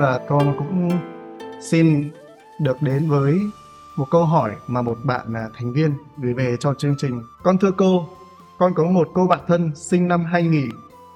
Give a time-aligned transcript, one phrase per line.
[0.00, 0.90] là con cũng
[1.60, 2.10] xin
[2.60, 3.38] được đến với
[3.96, 7.22] một câu hỏi mà một bạn là thành viên gửi về cho chương trình.
[7.42, 8.08] Con thưa cô,
[8.58, 10.68] con có một cô bạn thân sinh năm 2000,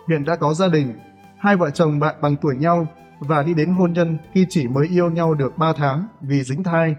[0.09, 0.95] hiện đã có gia đình.
[1.39, 2.87] Hai vợ chồng bạn bằng tuổi nhau
[3.21, 6.63] và đi đến hôn nhân khi chỉ mới yêu nhau được 3 tháng vì dính
[6.63, 6.97] thai.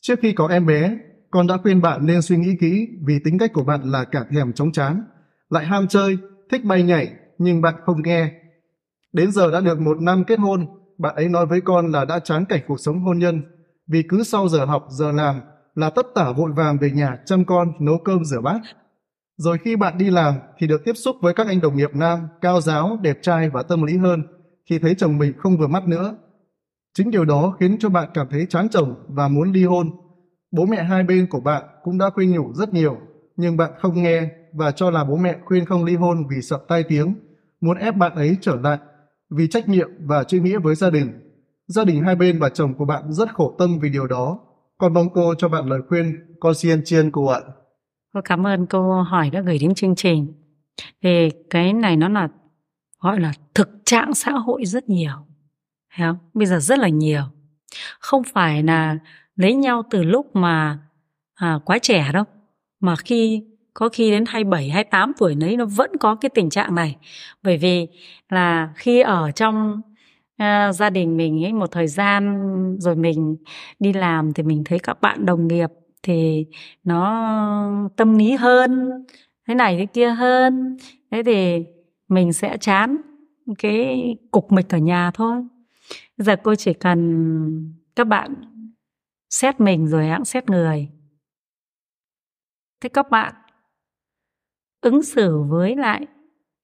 [0.00, 0.96] Trước khi có em bé,
[1.30, 4.24] con đã khuyên bạn nên suy nghĩ kỹ vì tính cách của bạn là cả
[4.30, 5.04] thèm chống chán,
[5.50, 6.18] lại ham chơi,
[6.50, 8.32] thích bay nhảy nhưng bạn không nghe.
[9.12, 10.66] Đến giờ đã được một năm kết hôn,
[11.02, 13.42] bạn ấy nói với con là đã chán cảnh cuộc sống hôn nhân
[13.86, 15.40] vì cứ sau giờ học, giờ làm
[15.74, 18.60] là tất tả vội vàng về nhà chăm con, nấu cơm, rửa bát.
[19.36, 22.28] Rồi khi bạn đi làm thì được tiếp xúc với các anh đồng nghiệp nam,
[22.40, 24.22] cao giáo, đẹp trai và tâm lý hơn
[24.70, 26.16] thì thấy chồng mình không vừa mắt nữa.
[26.94, 29.90] Chính điều đó khiến cho bạn cảm thấy chán chồng và muốn ly hôn.
[30.52, 32.96] Bố mẹ hai bên của bạn cũng đã khuyên nhủ rất nhiều,
[33.36, 36.58] nhưng bạn không nghe và cho là bố mẹ khuyên không ly hôn vì sợ
[36.68, 37.14] tai tiếng,
[37.60, 38.78] muốn ép bạn ấy trở lại
[39.36, 41.12] vì trách nhiệm và chữ nghĩa với gia đình.
[41.66, 44.38] Gia đình hai bên và chồng của bạn rất khổ tâm vì điều đó.
[44.78, 47.40] Con mong cô cho bạn lời khuyên, con xin chiên cô ạ.
[48.14, 50.32] Cô cảm ơn cô hỏi đã gửi đến chương trình.
[51.02, 52.28] Thì cái này nó là
[53.00, 55.14] gọi là thực trạng xã hội rất nhiều.
[55.94, 56.18] Thấy không?
[56.34, 57.22] Bây giờ rất là nhiều.
[58.00, 58.98] Không phải là
[59.36, 60.78] lấy nhau từ lúc mà
[61.34, 62.24] à, quá trẻ đâu.
[62.80, 63.44] Mà khi
[63.74, 66.96] có khi đến 27, 28 tuổi đấy nó vẫn có cái tình trạng này.
[67.42, 67.88] Bởi vì
[68.28, 69.80] là khi ở trong
[70.42, 72.42] uh, gia đình mình ấy một thời gian
[72.78, 73.36] rồi mình
[73.78, 75.70] đi làm thì mình thấy các bạn đồng nghiệp
[76.02, 76.46] thì
[76.84, 78.90] nó tâm lý hơn,
[79.48, 80.76] thế này thế kia hơn.
[81.10, 81.64] Thế thì
[82.08, 82.96] mình sẽ chán
[83.58, 85.42] cái cục mịch ở nhà thôi.
[86.16, 88.34] Giờ cô chỉ cần các bạn
[89.30, 90.88] xét mình rồi hãng xét người.
[92.80, 93.34] Thế các bạn
[94.82, 96.06] ứng xử với lại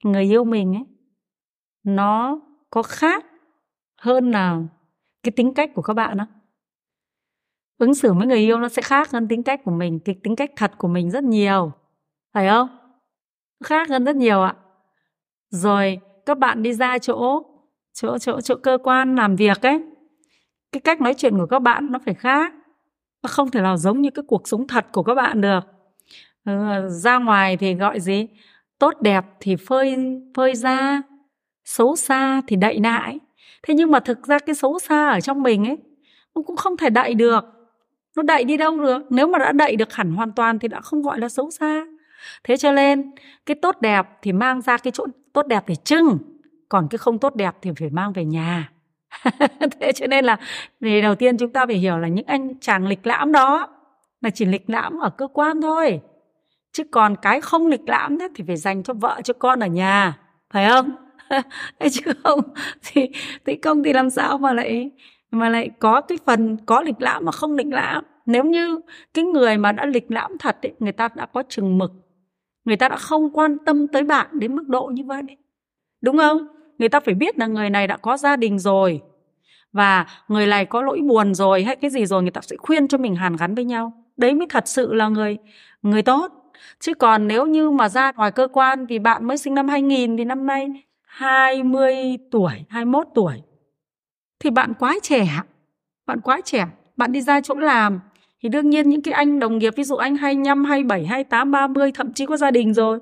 [0.04, 0.84] người yêu mình ấy,
[1.84, 2.40] nó
[2.70, 3.26] có khác
[4.00, 4.62] hơn là
[5.22, 6.26] cái tính cách của các bạn đó
[7.78, 10.36] ứng xử với người yêu nó sẽ khác hơn tính cách của mình, cái tính
[10.36, 11.72] cách thật của mình rất nhiều,
[12.34, 12.68] phải không?
[13.64, 14.54] Khác hơn rất nhiều ạ.
[15.50, 17.42] Rồi các bạn đi ra chỗ
[17.92, 19.80] chỗ chỗ chỗ cơ quan làm việc ấy,
[20.72, 22.52] cái cách nói chuyện của các bạn nó phải khác,
[23.22, 25.60] nó không thể nào giống như cái cuộc sống thật của các bạn được
[26.48, 28.26] ừ, ra ngoài thì gọi gì?
[28.78, 29.96] Tốt đẹp thì phơi
[30.34, 31.02] phơi ra
[31.64, 33.18] xấu xa thì đậy lại.
[33.62, 35.76] Thế nhưng mà thực ra cái xấu xa ở trong mình ấy
[36.34, 37.44] nó cũng không thể đậy được.
[38.16, 39.02] Nó đậy đi đâu được?
[39.10, 41.84] Nếu mà đã đậy được hẳn hoàn toàn thì đã không gọi là xấu xa.
[42.44, 43.10] Thế cho nên
[43.46, 46.18] cái tốt đẹp thì mang ra cái chỗ tốt đẹp để trưng
[46.68, 48.72] còn cái không tốt đẹp thì phải mang về nhà.
[49.80, 50.36] Thế cho nên là
[50.80, 53.68] thì đầu tiên chúng ta phải hiểu là những anh chàng lịch lãm đó
[54.20, 56.00] là chỉ lịch lãm ở cơ quan thôi
[56.78, 59.66] chứ còn cái không lịch lãm đó thì phải dành cho vợ cho con ở
[59.66, 60.18] nhà
[60.50, 60.90] phải không?
[61.92, 62.40] Chứ không
[62.84, 63.08] thì
[63.46, 64.90] thì công thì làm sao mà lại
[65.30, 68.04] mà lại có cái phần có lịch lãm mà không lịch lãm.
[68.26, 68.80] Nếu như
[69.14, 71.92] cái người mà đã lịch lãm thật ấy, người ta đã có chừng mực
[72.68, 75.22] người ta đã không quan tâm tới bạn đến mức độ như vậy
[76.00, 76.46] đúng không?
[76.78, 79.02] Người ta phải biết là người này đã có gia đình rồi
[79.72, 82.88] và người này có lỗi buồn rồi hay cái gì rồi người ta sẽ khuyên
[82.88, 83.92] cho mình hàn gắn với nhau.
[84.16, 85.36] Đấy mới thật sự là người
[85.82, 86.32] người tốt
[86.80, 90.16] chứ còn nếu như mà ra ngoài cơ quan vì bạn mới sinh năm 2000
[90.16, 90.68] thì năm nay
[91.02, 91.94] 20
[92.30, 93.42] tuổi, 21 tuổi
[94.40, 95.26] thì bạn quá trẻ.
[96.06, 98.00] Bạn quá trẻ, bạn đi ra chỗ làm.
[98.42, 101.92] Thì đương nhiên những cái anh đồng nghiệp ví dụ anh 25, 27, 28, 30
[101.92, 103.00] thậm chí có gia đình rồi.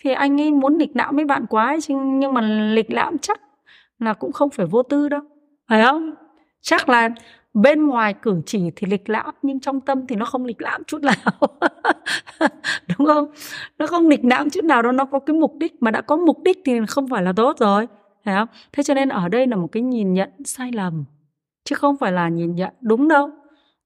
[0.00, 2.40] Thì anh ấy muốn lịch lãm với bạn quá ấy, nhưng mà
[2.74, 3.40] lịch lãm chắc
[3.98, 5.20] là cũng không phải vô tư đâu.
[5.68, 6.14] Phải không?
[6.60, 7.08] Chắc là
[7.56, 10.84] bên ngoài cử chỉ thì lịch lãm, nhưng trong tâm thì nó không lịch lãm
[10.84, 11.48] chút nào.
[12.98, 13.30] Đúng không?
[13.78, 15.82] Nó không lịch lãm chút nào đâu, nó có cái mục đích.
[15.82, 17.86] Mà đã có mục đích thì không phải là tốt rồi
[18.24, 18.48] phải không?
[18.72, 21.04] Thế cho nên ở đây là một cái nhìn nhận sai lầm,
[21.64, 23.30] chứ không phải là nhìn nhận đúng đâu.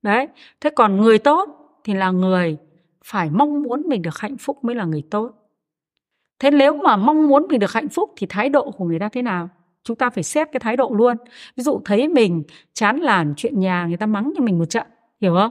[0.03, 0.29] Đấy,
[0.61, 1.49] thế còn người tốt
[1.85, 2.57] thì là người
[3.05, 5.33] phải mong muốn mình được hạnh phúc mới là người tốt.
[6.39, 9.09] Thế nếu mà mong muốn mình được hạnh phúc thì thái độ của người ta
[9.09, 9.49] thế nào?
[9.85, 11.17] Chúng ta phải xét cái thái độ luôn.
[11.57, 12.43] Ví dụ thấy mình
[12.73, 14.87] chán làn chuyện nhà người ta mắng cho mình một trận
[15.21, 15.51] hiểu không?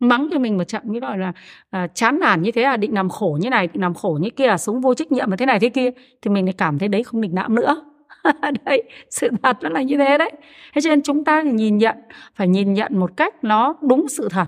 [0.00, 1.32] Mắng cho mình một trận như gọi là
[1.70, 4.30] à, chán nản như thế là định làm khổ như này định làm khổ như
[4.30, 5.90] kia sống vô trách nhiệm và thế này thế kia
[6.22, 7.84] thì mình lại cảm thấy đấy không định nạm nữa.
[8.64, 10.32] Đấy sự thật nó là như thế đấy.
[10.74, 11.96] Thế cho nên chúng ta phải nhìn nhận
[12.34, 14.46] phải nhìn nhận một cách nó đúng sự thật.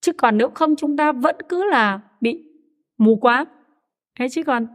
[0.00, 2.44] Chứ còn nếu không chúng ta vẫn cứ là bị
[2.98, 3.44] mù quá
[4.18, 4.66] thế chứ còn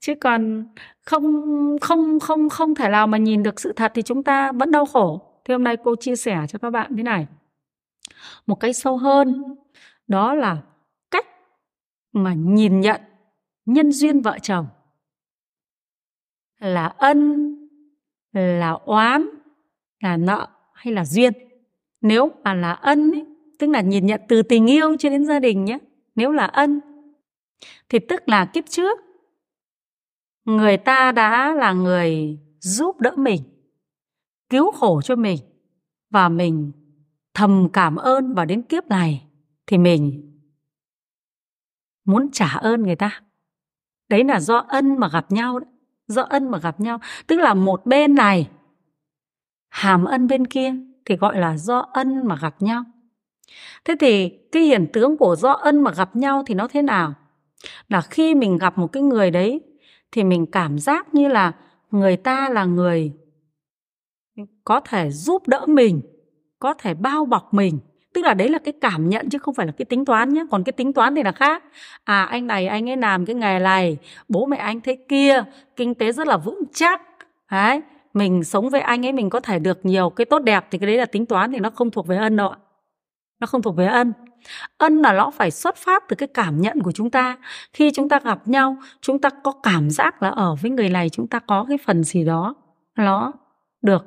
[0.00, 0.64] chứ còn
[1.08, 4.70] không không không không thể nào mà nhìn được sự thật thì chúng ta vẫn
[4.70, 5.22] đau khổ.
[5.44, 7.26] Thì hôm nay cô chia sẻ cho các bạn thế này.
[8.46, 9.56] Một cái sâu hơn
[10.06, 10.56] đó là
[11.10, 11.26] cách
[12.12, 13.00] mà nhìn nhận
[13.66, 14.66] nhân duyên vợ chồng
[16.58, 17.54] là ân
[18.32, 19.28] là oán
[20.00, 21.32] là nợ hay là duyên.
[22.00, 23.24] Nếu mà là ân ấy,
[23.58, 25.78] tức là nhìn nhận từ tình yêu cho đến gia đình nhé
[26.14, 26.80] nếu là ân
[27.88, 29.07] thì tức là kiếp trước
[30.48, 33.42] người ta đã là người giúp đỡ mình,
[34.50, 35.38] cứu khổ cho mình
[36.10, 36.72] và mình
[37.34, 39.26] thầm cảm ơn và đến kiếp này
[39.66, 40.32] thì mình
[42.04, 43.20] muốn trả ơn người ta.
[44.08, 45.68] Đấy là do ân mà gặp nhau đấy
[46.06, 47.00] do ân mà gặp nhau.
[47.26, 48.50] Tức là một bên này
[49.68, 50.74] hàm ân bên kia
[51.04, 52.84] thì gọi là do ân mà gặp nhau.
[53.84, 57.14] Thế thì cái hiện tướng của do ân mà gặp nhau thì nó thế nào?
[57.88, 59.67] Là khi mình gặp một cái người đấy
[60.12, 61.52] thì mình cảm giác như là
[61.90, 63.12] người ta là người
[64.64, 66.00] có thể giúp đỡ mình,
[66.58, 67.78] có thể bao bọc mình.
[68.14, 70.44] Tức là đấy là cái cảm nhận chứ không phải là cái tính toán nhé
[70.50, 71.64] còn cái tính toán thì là khác.
[72.04, 75.44] À anh này, anh ấy làm cái nghề này, bố mẹ anh thế kia,
[75.76, 77.02] kinh tế rất là vững chắc.
[77.50, 77.80] Đấy,
[78.14, 80.86] mình sống với anh ấy mình có thể được nhiều cái tốt đẹp thì cái
[80.86, 82.52] đấy là tính toán thì nó không thuộc về ân đâu
[83.40, 84.12] nó không thuộc về ân
[84.78, 87.36] ân là nó phải xuất phát từ cái cảm nhận của chúng ta.
[87.72, 91.08] Khi chúng ta gặp nhau chúng ta có cảm giác là ở với người này
[91.08, 92.54] chúng ta có cái phần gì đó
[92.96, 93.32] nó
[93.82, 94.06] được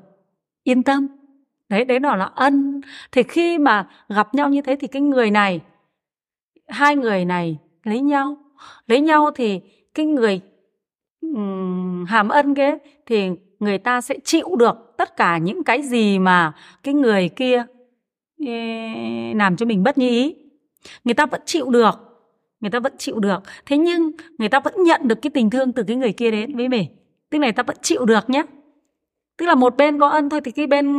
[0.64, 1.08] yên tâm.
[1.70, 2.82] Đấy đấy đó là ân.
[3.12, 5.62] Thì khi mà gặp nhau như thế thì cái người này
[6.68, 8.38] hai người này lấy nhau.
[8.88, 9.62] Lấy nhau thì
[9.94, 10.42] cái người
[11.22, 13.30] um, hàm ân kia thì
[13.60, 17.66] người ta sẽ chịu được tất cả những cái gì mà cái người kia
[19.36, 20.36] làm cho mình bất như ý.
[21.04, 21.92] Người ta vẫn chịu được.
[22.62, 23.44] Người ta vẫn chịu được.
[23.66, 26.56] Thế nhưng, người ta vẫn nhận được cái tình thương từ cái người kia đến
[26.56, 26.86] với mình.
[27.30, 28.44] Tức là người ta vẫn chịu được nhé
[29.42, 30.94] tức là một bên có ân thôi thì cái bên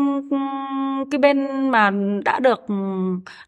[1.11, 1.91] cái bên mà
[2.25, 2.61] đã được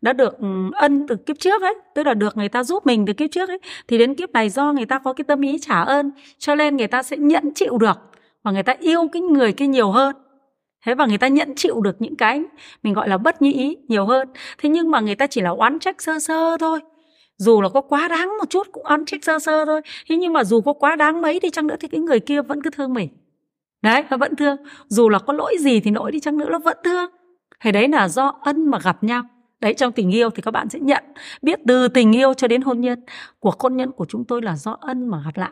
[0.02, 0.38] đã được
[0.72, 3.48] ân từ kiếp trước ấy, tức là được người ta giúp mình từ kiếp trước
[3.48, 3.58] ấy,
[3.88, 6.76] thì đến kiếp này do người ta có cái tâm ý trả ơn, cho nên
[6.76, 7.98] người ta sẽ nhận chịu được
[8.42, 10.16] và người ta yêu cái người kia nhiều hơn
[10.84, 12.42] thế và người ta nhận chịu được những cái
[12.82, 14.28] mình gọi là bất như ý nhiều hơn.
[14.58, 16.80] Thế nhưng mà người ta chỉ là oán trách sơ sơ thôi.
[17.36, 19.80] Dù là có quá đáng một chút cũng oán trách sơ sơ thôi.
[20.08, 22.42] Thế nhưng mà dù có quá đáng mấy đi chăng nữa thì cái người kia
[22.42, 23.08] vẫn cứ thương mình.
[23.82, 24.56] Đấy, nó vẫn thương.
[24.86, 27.10] Dù là có lỗi gì thì lỗi đi chăng nữa nó vẫn thương.
[27.60, 29.22] Thì đấy là do ân mà gặp nhau.
[29.60, 31.04] Đấy, trong tình yêu thì các bạn sẽ nhận.
[31.42, 33.04] Biết từ tình yêu cho đến hôn nhân.
[33.40, 35.50] Cuộc hôn nhân của chúng tôi là do ân mà gặp lại.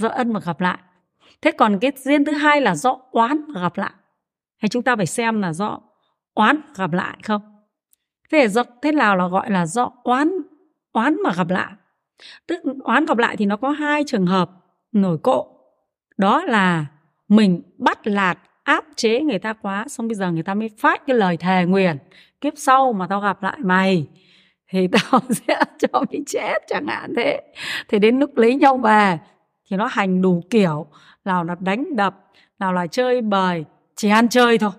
[0.00, 0.78] Do ân mà gặp lại
[1.42, 3.92] thế còn cái duyên thứ hai là do oán gặp lại.
[4.56, 5.80] Hay chúng ta phải xem là do
[6.34, 7.42] oán gặp lại không?
[8.30, 10.32] Thế do, thế nào là gọi là do oán
[10.92, 11.72] oán mà gặp lại?
[12.46, 14.50] Tức oán gặp lại thì nó có hai trường hợp
[14.92, 15.56] nổi cộ
[16.16, 16.86] đó là
[17.28, 21.06] mình bắt lạt, áp chế người ta quá, xong bây giờ người ta mới phát
[21.06, 21.98] cái lời thề nguyền
[22.40, 24.06] kiếp sau mà tao gặp lại mày,
[24.68, 27.40] thì tao sẽ cho mày chết chẳng hạn thế.
[27.88, 29.18] Thì đến lúc lấy nhau về,
[29.70, 30.86] thì nó hành đủ kiểu
[31.26, 32.16] nào là đánh đập,
[32.58, 33.64] nào là chơi bời,
[33.96, 34.70] chỉ ăn chơi thôi,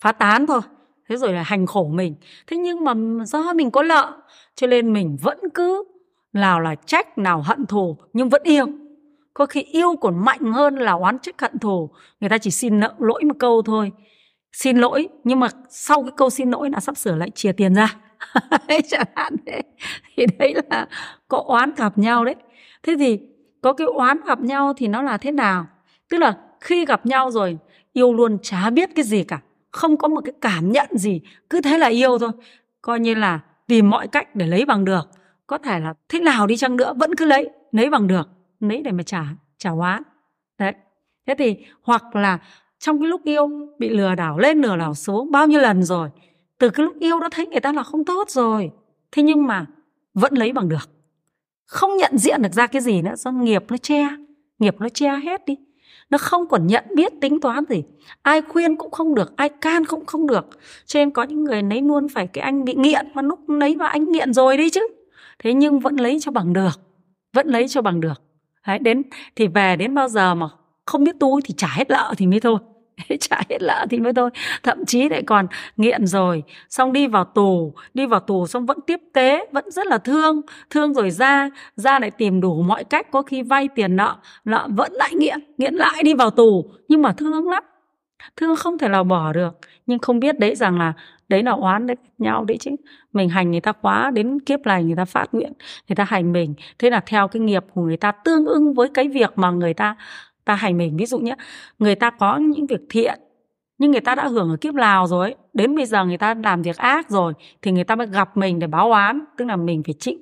[0.00, 0.60] phá tán thôi.
[1.08, 2.14] Thế rồi là hành khổ mình.
[2.46, 2.94] Thế nhưng mà
[3.24, 4.12] do mình có lợ
[4.54, 5.84] cho nên mình vẫn cứ
[6.32, 8.66] nào là trách, nào hận thù, nhưng vẫn yêu.
[9.34, 11.90] Có khi yêu còn mạnh hơn là oán trách hận thù.
[12.20, 13.92] Người ta chỉ xin nợ lỗi một câu thôi.
[14.52, 17.74] Xin lỗi, nhưng mà sau cái câu xin lỗi là sắp sửa lại chia tiền
[17.74, 17.96] ra.
[18.88, 19.62] Chẳng hạn thế.
[20.16, 20.88] Thì đấy là
[21.28, 22.34] có oán gặp nhau đấy.
[22.82, 23.20] Thế thì
[23.62, 25.66] có cái oán gặp nhau thì nó là thế nào?
[26.08, 27.58] Tức là khi gặp nhau rồi,
[27.92, 31.20] yêu luôn chả biết cái gì cả, không có một cái cảm nhận gì,
[31.50, 32.30] cứ thế là yêu thôi.
[32.82, 35.08] Coi như là tìm mọi cách để lấy bằng được.
[35.46, 38.28] Có thể là thế nào đi chăng nữa vẫn cứ lấy lấy bằng được,
[38.60, 39.24] lấy để mà trả
[39.58, 40.00] trả hóa.
[40.58, 40.72] đấy.
[41.26, 42.38] Thế thì hoặc là
[42.78, 43.48] trong cái lúc yêu
[43.78, 46.08] bị lừa đảo lên, lừa đảo xuống bao nhiêu lần rồi,
[46.58, 48.70] từ cái lúc yêu đã thấy người ta là không tốt rồi,
[49.12, 49.66] thế nhưng mà
[50.14, 50.90] vẫn lấy bằng được.
[51.66, 54.08] Không nhận diện được ra cái gì nữa do nghiệp nó che,
[54.58, 55.56] nghiệp nó che hết đi
[56.10, 57.82] nó không còn nhận biết tính toán gì.
[58.22, 60.46] Ai khuyên cũng không được ai can cũng không được.
[60.86, 63.76] Cho nên có những người lấy luôn phải cái anh bị nghiện mà lúc lấy
[63.76, 64.88] mà anh nghiện rồi đi chứ.
[65.38, 66.80] Thế nhưng vẫn lấy cho bằng được
[67.36, 68.22] vẫn lấy cho bằng được.
[68.66, 69.02] Đấy, đến
[69.36, 70.48] thì về đến bao giờ mà
[70.86, 72.58] không biết tu thì trả hết lợ thì mới thôi.
[73.20, 74.30] trả hết lợ thì mới thôi.
[74.62, 78.78] Thậm chí lại còn nghiện rồi, xong đi vào tù, đi vào tù xong vẫn
[78.86, 83.10] tiếp tế, vẫn rất là thương thương rồi ra ra lại tìm đủ mọi cách,
[83.10, 86.70] có khi vay tiền nợ nợ vẫn lại nghiện nghiện lại đi vào tù.
[86.88, 87.64] Nhưng mà thương lắm,
[88.36, 89.58] thương không thể nào bỏ được.
[89.86, 90.92] Nhưng không biết đấy rằng là
[91.28, 92.70] đấy là oán đấy nhau đấy chứ.
[93.12, 95.52] Mình hành người ta quá, đến kiếp này người ta phát nguyện,
[95.88, 96.54] người ta hành mình.
[96.78, 99.74] Thế là theo cái nghiệp của người ta, tương ứng với cái việc mà người
[99.74, 99.96] ta
[100.46, 100.96] ta hành mình.
[100.96, 101.36] Ví dụ nhé
[101.78, 103.20] người ta có những việc thiện,
[103.78, 106.62] nhưng người ta đã hưởng ở kiếp lào rồi đến bây giờ người ta làm
[106.62, 109.82] việc ác rồi, thì người ta mới gặp mình để báo oán, tức là mình
[109.82, 110.18] phải chịu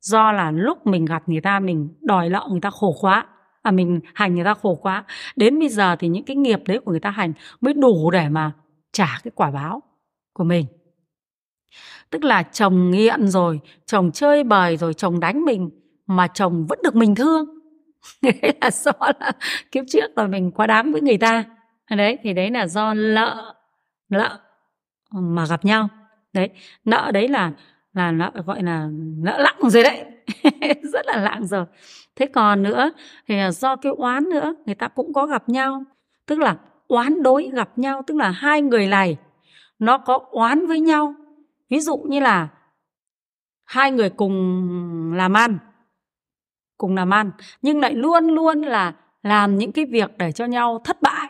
[0.00, 3.26] do là lúc mình gặp người ta, mình đòi nợ người ta khổ quá
[3.62, 5.04] à mình hành người ta khổ quá.
[5.36, 8.28] Đến bây giờ thì những cái nghiệp đấy của người ta hành mới đủ để
[8.28, 8.52] mà
[8.92, 9.82] trả cái quả báo
[10.32, 10.66] của mình.
[12.10, 15.70] Tức là chồng nghiện rồi, chồng chơi bời rồi, chồng đánh mình,
[16.06, 17.59] mà chồng vẫn được mình thương.
[18.22, 19.32] đấy là do là
[19.72, 21.44] kiếp trước rồi mình quá đáng với người ta.
[21.90, 23.54] Đấy, thì đấy là do nợ
[24.08, 24.38] nợ
[25.10, 25.88] mà gặp nhau.
[26.32, 26.50] Đấy,
[26.84, 27.52] nợ đấy là
[27.92, 30.04] là nợ, gọi là nợ lặng rồi đấy.
[30.82, 31.64] Rất là lặng rồi.
[32.16, 32.92] Thế còn nữa,
[33.28, 35.84] thì là do cái oán nữa, người ta cũng có gặp nhau.
[36.26, 36.56] Tức là
[36.88, 39.16] oán đối gặp nhau, tức là hai người này,
[39.78, 41.14] nó có oán với nhau.
[41.70, 42.48] Ví dụ như là
[43.64, 45.58] hai người cùng làm ăn
[46.80, 47.30] cùng làm ăn
[47.62, 51.28] nhưng lại luôn luôn là làm những cái việc để cho nhau thất bại.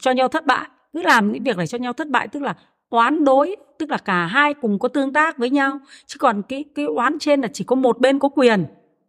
[0.00, 0.68] Cho nhau thất bại.
[0.92, 2.54] Cứ làm những việc để cho nhau thất bại tức là
[2.90, 5.78] oán đối tức là cả hai cùng có tương tác với nhau.
[6.06, 8.66] Chứ còn cái cái oán trên là chỉ có một bên có quyền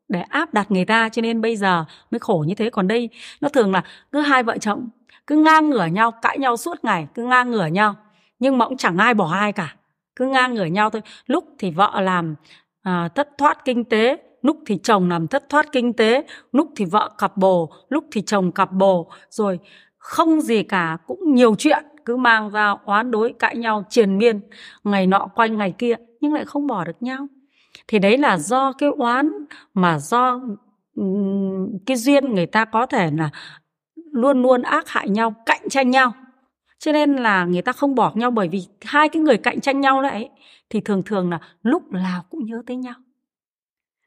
[0.08, 2.70] để áp đặt người ta cho nên bây giờ mới khổ như thế.
[2.70, 3.10] Còn đây
[3.42, 4.90] nó thường là cứ hai vợ chồng
[5.28, 7.96] cứ ngang ngửa nhau cãi nhau suốt ngày cứ ngang ngửa nhau
[8.40, 9.76] nhưng mà cũng chẳng ai bỏ ai cả.
[10.16, 11.02] Cứ ngang ngửa nhau thôi.
[11.26, 12.36] Lúc thì vợ làm
[12.82, 16.86] à, thất thoát kinh tế lúc thì chồng làm thất thoát kinh tế, lúc thì
[16.86, 19.10] vợ cặp bồ, lúc thì chồng cặp bồ.
[19.30, 19.60] Rồi
[19.98, 24.42] không gì cả, cũng nhiều chuyện, cứ mang ra oán đối cãi nhau, triền miên,
[24.84, 27.28] ngày nọ quanh ngày kia, nhưng lại không bỏ được nhau.
[27.88, 29.32] Thì đấy là do cái oán
[29.74, 30.42] mà do
[31.86, 33.30] cái duyên người ta có thể là
[34.12, 36.14] luôn luôn ác hại nhau, cạnh tranh nhau.
[36.80, 39.82] Cho nên là người ta không bỏ nhau bởi vì hai cái người cạnh tranh
[39.82, 40.30] nhau đấy,
[40.70, 42.94] thì thường thường là lúc nào cũng nhớ tới nhau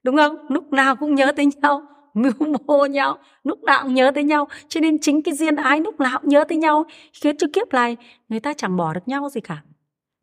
[0.02, 0.36] đúng không?
[0.48, 1.82] Lúc nào cũng nhớ tới nhau
[2.14, 2.32] mưu
[2.66, 4.48] mô nhau lúc nào cũng nhớ tới nhau.
[4.68, 6.84] Cho nên chính cái duyên ái lúc nào cũng nhớ tới nhau.
[7.12, 7.96] Khiến cho kiếp này
[8.28, 9.62] người ta chẳng bỏ được nhau gì cả.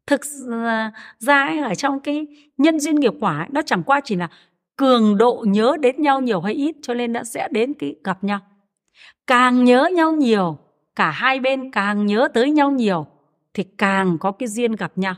[0.07, 0.21] Thực
[0.51, 4.15] ờ, ra ấy, ở trong cái nhân duyên nghiệp quả ấy, nó chẳng qua chỉ
[4.15, 4.29] là
[4.75, 8.23] cường độ nhớ đến nhau nhiều hay ít cho nên đã sẽ đến cái gặp
[8.23, 8.39] nhau.
[9.27, 10.57] Càng nhớ nhau nhiều
[10.95, 13.05] cả hai bên càng nhớ tới nhau nhiều
[13.53, 15.15] thì càng có cái duyên gặp nhau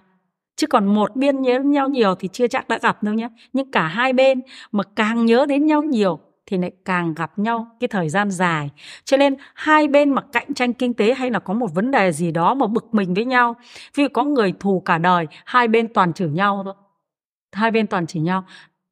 [0.56, 3.30] chứ còn một bên nhớ nhau nhiều thì chưa chắc đã gặp đâu nhé.
[3.54, 4.42] Nhưng cả hai bên
[4.72, 8.70] mà càng nhớ đến nhau nhiều thì lại càng gặp nhau cái thời gian dài.
[9.04, 12.12] Cho nên hai bên mà cạnh tranh kinh tế hay là có một vấn đề
[12.12, 13.56] gì đó mà bực mình với nhau
[13.96, 16.74] vì có người thù cả đời, hai bên toàn chửi nhau thôi.
[17.52, 18.44] Hai bên toàn chửi nhau.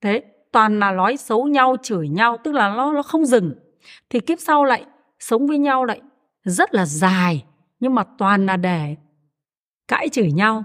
[0.01, 3.53] Thế toàn là nói xấu nhau, chửi nhau, tức là nó nó không dừng.
[4.09, 4.85] Thì kiếp sau lại
[5.19, 6.01] sống với nhau lại
[6.43, 7.45] rất là dài,
[7.79, 8.95] nhưng mà toàn là để
[9.87, 10.63] cãi chửi nhau.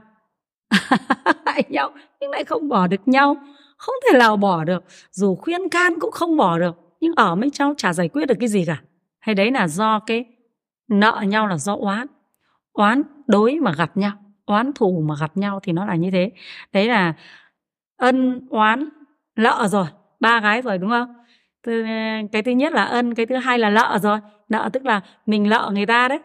[1.68, 1.90] nhau,
[2.20, 3.36] nhưng lại không bỏ được nhau.
[3.76, 6.76] Không thể nào bỏ được, dù khuyên can cũng không bỏ được.
[7.00, 8.80] Nhưng ở mấy cháu chả giải quyết được cái gì cả.
[9.18, 10.24] Hay đấy là do cái
[10.88, 12.06] nợ nhau là do oán.
[12.72, 14.12] Oán đối mà gặp nhau,
[14.46, 16.30] oán thù mà gặp nhau thì nó là như thế.
[16.72, 17.14] Đấy là
[17.96, 18.88] ân, oán,
[19.36, 19.86] lợ rồi.
[20.20, 21.14] Ba gái rồi, đúng không?
[22.32, 24.18] Cái thứ nhất là ân, cái thứ hai là lợ rồi.
[24.48, 26.18] Nợ tức là mình nợ người ta đấy.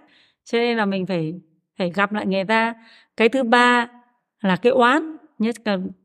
[0.43, 1.33] Cho nên là mình phải
[1.77, 2.73] phải gặp lại người ta.
[3.17, 3.87] Cái thứ ba
[4.41, 5.15] là cái oán.
[5.39, 5.55] Nhất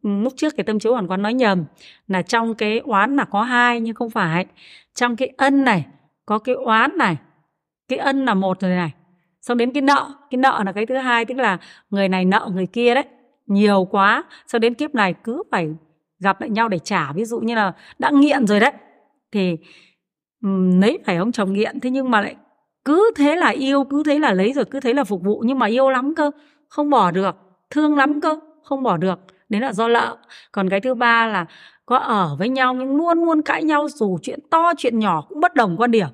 [0.03, 1.64] lúc trước cái tâm chiếu hoàn quán nói nhầm
[2.09, 4.47] là trong cái oán là có hai nhưng không phải.
[4.95, 5.87] Trong cái ân này,
[6.26, 7.17] có cái oán này,
[7.88, 8.93] cái ân là một rồi này.
[9.41, 11.59] Xong đến cái nợ cái nợ là cái thứ hai, tức là
[11.91, 13.05] người này nợ người kia đấy,
[13.47, 14.25] nhiều quá.
[14.47, 15.69] Sau đến kiếp này cứ phải
[16.19, 17.12] gặp lại nhau để trả.
[17.12, 18.73] Ví dụ như là đã nghiện rồi đấy,
[19.33, 19.57] thì
[20.81, 21.81] lấy phải ông chồng nghiện.
[21.81, 22.37] Thế nhưng mà lại
[22.85, 25.43] cứ thế là yêu, cứ thế là lấy rồi, cứ thế là phục vụ.
[25.47, 26.31] Nhưng mà yêu lắm cơ,
[26.69, 27.37] không bỏ được
[27.75, 29.21] thương lắm cơ, không bỏ được.
[29.49, 30.16] Đấy là do lợ.
[30.52, 31.47] Còn cái thứ ba là
[31.87, 35.40] có ở với nhau nhưng luôn luôn cãi nhau, dù chuyện to, chuyện nhỏ cũng
[35.40, 36.09] bất đồng quan điểm.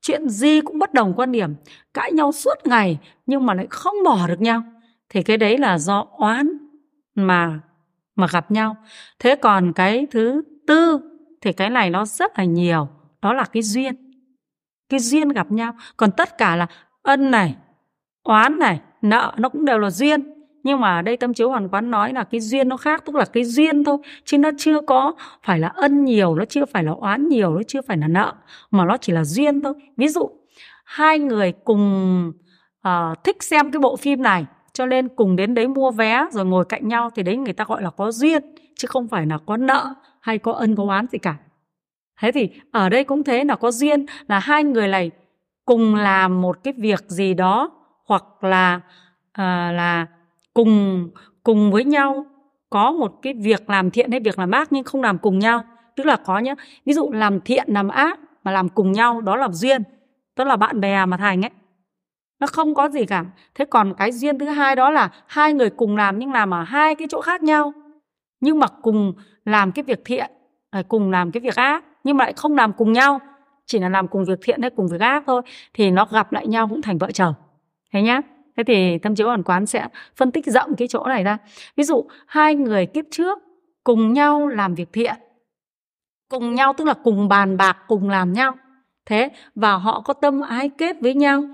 [0.00, 1.54] Chuyện gì cũng bất đồng quan điểm.
[1.94, 4.62] Cãi nhau suốt ngày nhưng mà lại không bỏ được nhau.
[5.08, 6.52] Thì cái đấy là do oán
[7.14, 7.60] mà
[8.16, 8.76] mà gặp nhau.
[9.18, 11.00] Thế còn cái thứ tư
[11.40, 12.88] thì cái này nó rất là nhiều.
[13.22, 13.94] Đó là cái duyên.
[14.88, 15.76] Cái duyên gặp nhau.
[15.96, 16.66] Còn tất cả là
[17.02, 17.56] ân này,
[18.22, 21.68] oán này, nợ nó cũng đều là duyên nhưng mà ở đây tâm chiếu hoàn
[21.68, 24.80] quán nói là cái duyên nó khác tức là cái duyên thôi chứ nó chưa
[24.80, 28.08] có phải là ân nhiều nó chưa phải là oán nhiều nó chưa phải là
[28.08, 28.32] nợ
[28.70, 29.74] mà nó chỉ là duyên thôi.
[29.96, 30.30] Ví dụ
[30.84, 32.32] hai người cùng
[32.88, 36.44] uh, thích xem cái bộ phim này cho nên cùng đến đấy mua vé rồi
[36.44, 38.42] ngồi cạnh nhau thì đấy người ta gọi là có duyên
[38.76, 41.36] chứ không phải là có nợ hay có ân có oán gì cả.
[42.20, 45.10] Thế thì ở đây cũng thế là có duyên là hai người này
[45.64, 47.70] cùng làm một cái việc gì đó
[48.04, 49.38] hoặc là uh,
[49.74, 50.06] là
[50.54, 51.08] cùng
[51.42, 52.26] cùng với nhau.
[52.70, 55.64] Có một cái việc làm thiện hay việc làm ác nhưng không làm cùng nhau.
[55.96, 56.54] Tức là có nhá,
[56.86, 59.82] ví dụ làm thiện, làm ác mà làm cùng nhau, đó là duyên,
[60.34, 61.50] tức là bạn bè mà thành ấy.
[62.40, 63.24] Nó không có gì cả.
[63.54, 66.62] Thế còn cái duyên thứ hai đó là hai người cùng làm nhưng làm ở
[66.62, 67.72] hai cái chỗ khác nhau.
[68.40, 69.12] Nhưng mà cùng
[69.44, 70.30] làm cái việc thiện
[70.88, 73.20] cùng làm cái việc ác, nhưng mà lại không làm cùng nhau.
[73.66, 75.42] Chỉ là làm cùng việc thiện hay cùng việc ác thôi,
[75.74, 77.34] thì nó gặp lại nhau cũng thành vợ chồng.
[77.92, 78.20] Thế nhá
[78.56, 81.38] thế thì tâm chiếu hoàn quán sẽ phân tích rộng cái chỗ này ra.
[81.76, 83.38] Ví dụ, hai người kiếp trước
[83.84, 85.14] cùng nhau làm việc thiện,
[86.28, 88.56] cùng nhau, tức là cùng bàn bạc, cùng làm nhau.
[89.06, 91.44] Thế, và họ có tâm ái kết với nhau,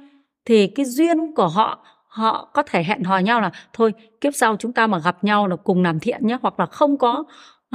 [0.44, 4.56] thì cái duyên của họ họ có thể hẹn hò nhau là, thôi, kiếp sau
[4.56, 7.24] chúng ta mà gặp nhau là cùng làm thiện nhé hoặc là không có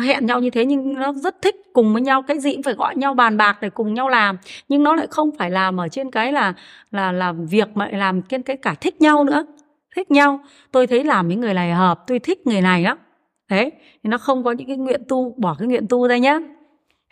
[0.02, 2.22] hẹn nhau như thế nhưng nó rất thích cùng với nhau.
[2.22, 4.38] Cái gì cũng phải gọi nhau, bàn bạc để cùng nhau làm.
[4.70, 6.54] Nhưng nó lại không phải làm ở trên cái là
[6.92, 9.46] là làm việc mà lại làm trên cái cả thích nhau nữa.
[9.96, 10.40] Thích nhau.
[10.72, 12.98] Tôi thấy làm với người này hợp, tôi thích người này lắm.
[13.50, 13.70] Thế
[14.04, 16.40] thì nó không có những cái nguyện tu, bỏ cái nguyện tu ra nhé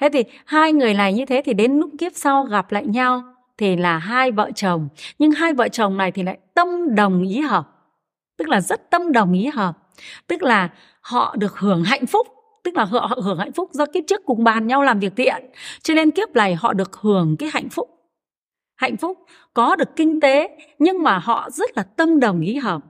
[0.02, 3.24] thế thì hai người này như thế thì đến lúc kiếp sau gặp lại nhau
[3.58, 4.88] thì là hai vợ chồng.
[5.20, 7.70] Nhưng hai vợ chồng này thì lại tâm đồng ý hợp.
[8.38, 9.78] Tức là rất tâm đồng ý hợp.
[10.28, 10.70] Tức là
[11.02, 12.28] họ được hưởng hạnh phúc
[12.64, 15.46] tức là họ hưởng hạnh phúc do kiếp trước cùng bàn nhau làm việc thiện.
[15.82, 17.90] Cho nên kiếp này họ được hưởng cái hạnh phúc.
[18.76, 19.18] Hạnh phúc
[19.54, 22.82] có được kinh tế, nhưng mà họ rất là tâm đồng ý hợp.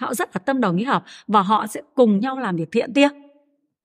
[0.00, 2.92] Họ rất là tâm đồng ý hợp và họ sẽ cùng nhau làm việc thiện
[2.94, 3.08] tiếp.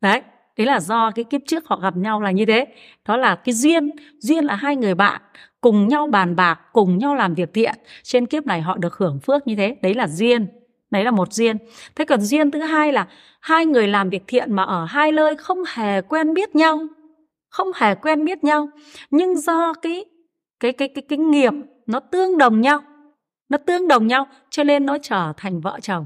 [0.02, 0.22] Đấy
[0.58, 2.66] đấy là do cái kiếp trước họ gặp nhau là như thế.
[3.08, 5.22] Đó là cái duyên duyên là hai người bạn,
[5.62, 7.76] cùng nhau bàn bạc, cùng nhau làm việc thiện.
[8.04, 9.76] Trên kiếp này họ được hưởng phước như thế.
[9.82, 10.48] Đấy là duyên
[10.92, 11.58] đấy là một duyên
[11.96, 13.08] thế còn duyên thứ hai là
[13.42, 16.80] hai người làm việc thiện mà ở hai nơi không hề quen biết nhau,
[17.50, 18.70] không hề quen biết nhau,
[19.12, 20.06] nhưng do cái
[20.60, 21.54] cái cái cái cái nghiệp
[21.86, 22.80] nó tương đồng nhau,
[23.50, 26.06] nó tương đồng nhau cho nên nó trở thành vợ chồng.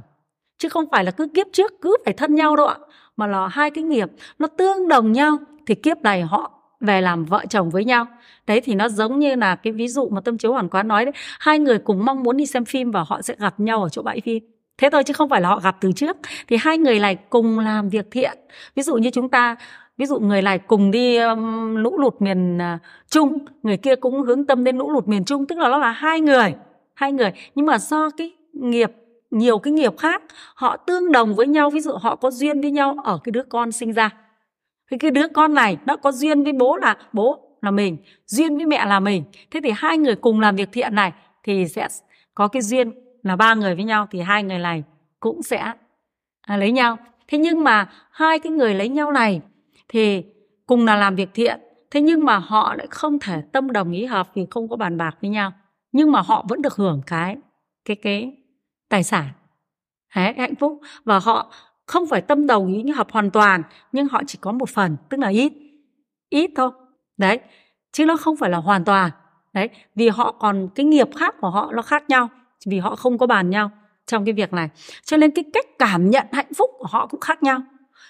[0.57, 2.77] Chứ không phải là cứ kiếp trước cứ phải thân nhau đâu ạ,
[3.17, 4.09] mà là hai cái nghiệp
[4.39, 8.05] nó tương đồng nhau thì kiếp này họ về làm vợ chồng với nhau.
[8.47, 11.05] Đấy thì nó giống như là cái ví dụ mà tâm chiếu hoàn quán nói
[11.05, 13.89] đấy, hai người cùng mong muốn đi xem phim và họ sẽ gặp nhau ở
[13.89, 14.50] chỗ bãi phim
[14.81, 16.17] thế thôi chứ không phải là họ gặp từ trước.
[16.47, 18.37] Thì hai người này cùng làm việc thiện.
[18.75, 19.55] Ví dụ như chúng ta
[19.97, 24.21] ví dụ người này cùng đi um, lũ lụt miền uh, trung người kia cũng
[24.21, 26.53] hướng tâm đến lũ lụt miền trung tức là nó là hai người
[26.93, 27.31] hai người.
[27.55, 28.91] Nhưng mà do cái nghiệp
[29.31, 30.23] nhiều cái nghiệp khác
[30.55, 31.69] họ tương đồng với nhau.
[31.69, 34.09] Ví dụ họ có duyên với nhau ở cái đứa con sinh ra.
[34.91, 38.57] Thì cái đứa con này nó có duyên với bố là bố là mình duyên
[38.57, 39.23] với mẹ là mình.
[39.51, 41.11] Thế thì hai người cùng làm việc thiện này
[41.43, 41.87] thì sẽ
[42.35, 42.91] có cái duyên
[43.23, 44.83] là ba người với nhau thì hai người này
[45.19, 45.73] cũng sẽ
[46.41, 46.97] à, lấy nhau.
[47.27, 49.41] Thế nhưng mà hai cái người lấy nhau này
[49.89, 50.23] thì
[50.65, 51.59] cùng là làm việc thiện
[51.91, 54.97] thế nhưng mà họ lại không thể tâm đồng ý hợp vì không có bàn
[54.97, 55.51] bạc với nhau.
[55.91, 57.37] Nhưng mà họ vẫn được hưởng cái
[57.85, 58.37] cái cái
[58.89, 59.27] tài sản.
[60.15, 60.79] Đấy, hạnh phúc.
[61.03, 61.51] Và họ
[61.85, 65.19] không phải tâm đồng ý hợp hoàn toàn nhưng họ chỉ có một phần tức
[65.19, 65.53] là ít
[66.29, 66.71] ít thôi.
[67.17, 67.39] Đấy
[67.91, 69.11] chứ nó không phải là hoàn toàn.
[69.53, 72.29] Đấy vì họ còn cái nghiệp khác của họ nó khác nhau
[72.65, 73.71] vì họ không có bàn nhau
[74.07, 74.69] trong cái việc này.
[75.05, 77.61] Cho nên cái cách cảm nhận hạnh phúc của họ cũng khác nhau.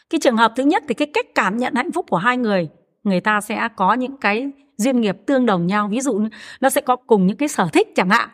[0.09, 2.69] Cái trường hợp thứ nhất thì cái cách cảm nhận hạnh phúc của hai người
[3.03, 5.87] người ta sẽ có những cái duyên nghiệp tương đồng nhau.
[5.87, 6.21] Ví dụ
[6.61, 8.29] nó sẽ có cùng những cái sở thích chẳng hạn.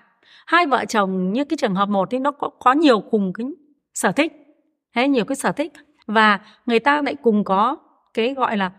[0.46, 3.48] Hai vợ chồng như cái trường hợp một thì nó có có nhiều cùng cái
[3.94, 4.34] sở thích,
[4.96, 5.74] thế nhiều cái sở thích.
[6.08, 7.78] Và người ta lại cùng có
[8.14, 8.72] cái gọi là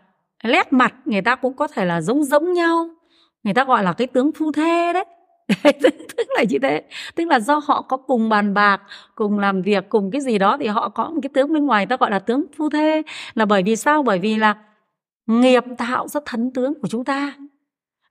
[0.45, 2.89] nét mặt, người ta cũng có thể là giống giống nhau.
[3.43, 5.05] Người ta gọi là cái tướng phu thê đấy
[6.17, 6.83] tức là như thế.
[7.15, 8.83] Tức là do họ có cùng bàn bạc,
[9.15, 11.87] cùng làm việc, cùng cái gì đó thì họ có một cái tướng bên ngoài
[11.87, 13.03] ta gọi là tướng phu thê.
[13.35, 14.03] Là bởi vì sao?
[14.03, 14.55] Bởi vì là
[15.27, 17.33] nghiệp tạo ra thần tướng của chúng ta.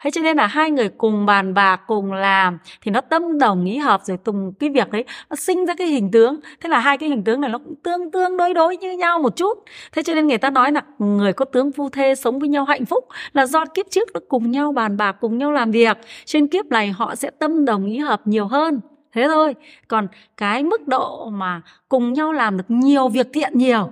[0.04, 3.66] Thế cho nên là hai người cùng bàn bạc, cùng làm thì nó tâm đồng
[3.66, 6.40] ý hợp rồi cùng cái việc đấy nó sinh ra cái hình tướng.
[6.62, 9.20] Thế là hai cái hình tướng này nó cũng tương tương đối đối như nhau
[9.20, 9.64] một chút.
[9.92, 12.66] Thế cho nên người ta nói là người có tướng phu thê sống với nhau
[12.66, 15.98] hạnh phúc là do kiếp trước nó cùng nhau bàn bạc, cùng nhau làm việc.
[16.26, 18.80] Trên kiếp này họ sẽ tâm đồng ý hợp nhiều hơn.
[19.14, 19.56] Thế thôi.
[19.88, 20.08] Còn
[20.38, 23.92] cái mức độ mà cùng nhau làm được nhiều việc thiện nhiều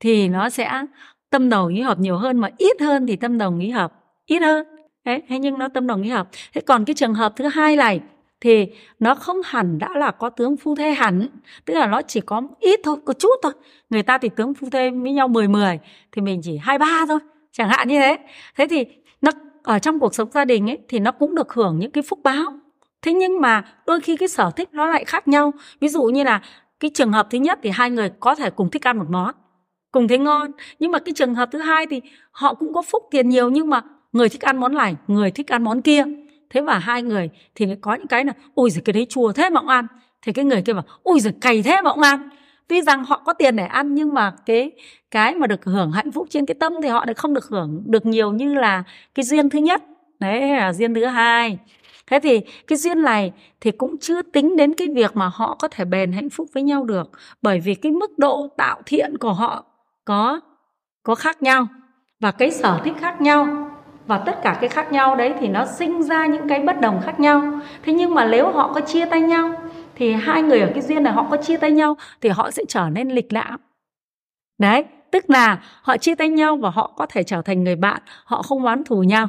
[0.00, 0.82] thì nó sẽ
[1.30, 3.92] tâm đồng ý hợp nhiều hơn mà ít hơn thì tâm đồng ý hợp
[4.26, 4.66] ít hơn
[5.06, 6.28] đấy thế nhưng nó tâm đồng ý hợp.
[6.54, 8.00] Thế còn cái trường hợp thứ hai này
[8.40, 8.66] thì
[8.98, 11.26] nó không hẳn đã là có tướng phu thê hẳn.
[11.64, 13.52] Tức là nó chỉ có ít thôi, có chút thôi.
[13.90, 15.78] Người ta thì tướng phu thê với nhau 10 10
[16.12, 17.18] thì mình chỉ hai ba thôi,
[17.52, 18.18] chẳng hạn như thế.
[18.56, 18.84] Thế thì
[19.20, 19.30] nó,
[19.62, 22.18] ở trong cuộc sống gia đình ấy thì nó cũng được hưởng những cái phúc
[22.22, 22.44] báo.
[23.02, 25.52] Thế nhưng mà đôi khi cái sở thích nó lại khác nhau.
[25.80, 26.40] Ví dụ như là
[26.80, 29.34] cái trường hợp thứ nhất thì hai người có thể cùng thích ăn một món,
[29.92, 30.50] cùng thấy ngon.
[30.78, 33.70] Nhưng mà cái trường hợp thứ hai thì họ cũng có phúc tiền nhiều nhưng
[33.70, 33.82] mà
[34.16, 36.04] người thích ăn món này, người thích ăn món kia.
[36.50, 39.50] Thế và hai người thì có những cái là ui giời, cái đấy chua thế
[39.50, 39.86] mà ông ăn.
[40.22, 42.28] Thì cái người kia bảo ui giời cày thế mà ông ăn.
[42.68, 44.70] Tuy rằng họ có tiền để ăn nhưng mà cái
[45.10, 47.82] cái mà được hưởng hạnh phúc trên cái tâm thì họ lại không được hưởng
[47.86, 48.82] được nhiều như là
[49.14, 49.82] cái duyên thứ nhất.
[50.20, 51.58] Đấy là duyên thứ hai.
[52.06, 55.68] Thế thì cái duyên này thì cũng chưa tính đến cái việc mà họ có
[55.68, 57.10] thể bền hạnh phúc với nhau được.
[57.42, 59.64] Bởi vì cái mức độ tạo thiện của họ
[60.04, 60.40] có
[61.02, 61.66] có khác nhau
[62.20, 63.70] và cái sở thích khác nhau
[64.06, 67.00] và tất cả cái khác nhau đấy thì nó sinh ra những cái bất đồng
[67.04, 67.60] khác nhau.
[67.82, 69.52] Thế nhưng mà nếu họ có chia tay nhau,
[69.94, 72.62] thì hai người ở cái duyên này họ có chia tay nhau, thì họ sẽ
[72.68, 73.60] trở nên lịch lãm.
[74.58, 78.02] Đấy, tức là họ chia tay nhau và họ có thể trở thành người bạn,
[78.24, 79.26] họ không oán thù nhau.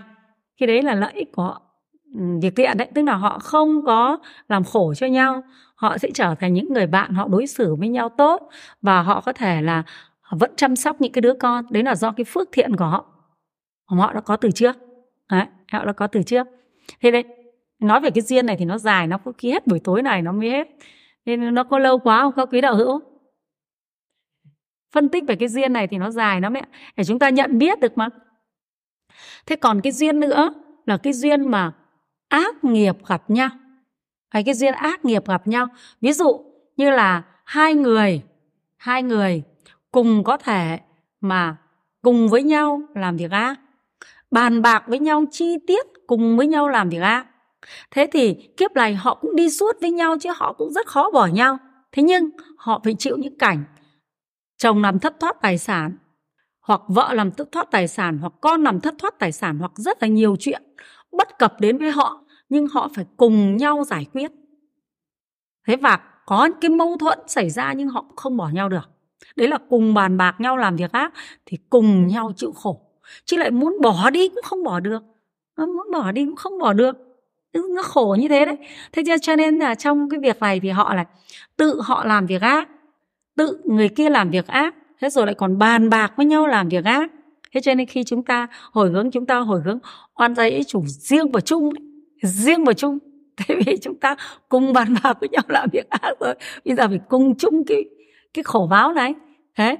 [0.59, 1.61] Khi đấy là lợi ích của họ
[2.41, 2.87] việc thiện đấy.
[2.95, 4.17] Tức là họ không có
[4.49, 5.41] làm khổ cho nhau,
[5.75, 8.49] họ sẽ trở thành những người bạn, họ đối xử với nhau tốt
[8.81, 9.83] và họ có thể là
[10.31, 11.65] vẫn chăm sóc những cái đứa con.
[11.69, 13.05] Đấy là do cái phước thiện của họ
[13.87, 14.75] họ đã có từ trước.
[15.29, 16.47] Đấy, họ đã có từ trước.
[17.01, 17.23] Thế đấy,
[17.79, 20.21] nói về cái duyên này thì nó dài nó có khi hết buổi tối này
[20.21, 20.67] nó mới hết.
[21.25, 23.01] Nên nó có lâu quá không các quý đạo hữu?
[24.91, 26.61] Phân tích về cái duyên này thì nó dài lắm mẹ
[26.95, 28.09] để chúng ta nhận biết được mà.
[29.45, 30.53] Thế còn cái duyên nữa
[30.85, 31.71] là cái duyên mà
[32.27, 33.49] ác nghiệp gặp nhau.
[34.29, 35.67] Hay cái duyên ác nghiệp gặp nhau.
[36.01, 36.45] Ví dụ
[36.77, 38.21] như là hai người
[38.77, 39.43] hai người
[39.91, 40.79] cùng có thể
[41.21, 41.57] mà
[42.01, 43.59] cùng với nhau làm việc ác
[44.31, 47.25] bàn bạc với nhau, chi tiết cùng với nhau làm việc ác
[47.91, 51.09] thế thì kiếp này họ cũng đi suốt với nhau chứ họ cũng rất khó
[51.11, 51.57] bỏ nhau.
[51.91, 53.63] Thế nhưng họ phải chịu những cảnh
[54.57, 55.97] chồng làm thất thoát tài sản,
[56.61, 59.71] hoặc vợ làm thất thoát tài sản, hoặc con làm thất thoát tài sản, hoặc
[59.75, 60.61] rất là nhiều chuyện
[61.11, 64.31] bất cập đến với họ, nhưng họ phải cùng nhau giải quyết.
[65.67, 68.89] Thế và có cái mâu thuẫn xảy ra nhưng họ không bỏ nhau được.
[69.35, 71.13] Đấy là cùng bàn bạc nhau làm việc ác
[71.45, 72.86] thì cùng nhau chịu khổ
[73.25, 75.03] chứ lại muốn bỏ đi cũng không bỏ được.
[75.57, 76.95] Muốn bỏ đi cũng không bỏ được.
[77.53, 78.57] Nó khổ như thế đấy.
[78.91, 81.05] Thế cho nên là trong cái việc này thì họ là
[81.57, 82.69] tự họ làm việc ác,
[83.35, 86.69] tự người kia làm việc ác, thế rồi lại còn bàn bạc với nhau làm
[86.69, 87.11] việc ác.
[87.51, 89.79] Thế cho nên khi chúng ta hồi hướng, chúng ta hồi hướng
[90.15, 91.69] oan gia ý chủ riêng và chung
[92.21, 92.97] riêng và chung.
[93.47, 94.15] Tại vì chúng ta
[94.49, 96.33] cùng bàn bạc với nhau làm việc ác rồi,
[96.65, 97.83] bây giờ phải cùng chung cái
[98.33, 99.13] cái khổ báo này.
[99.55, 99.75] Thế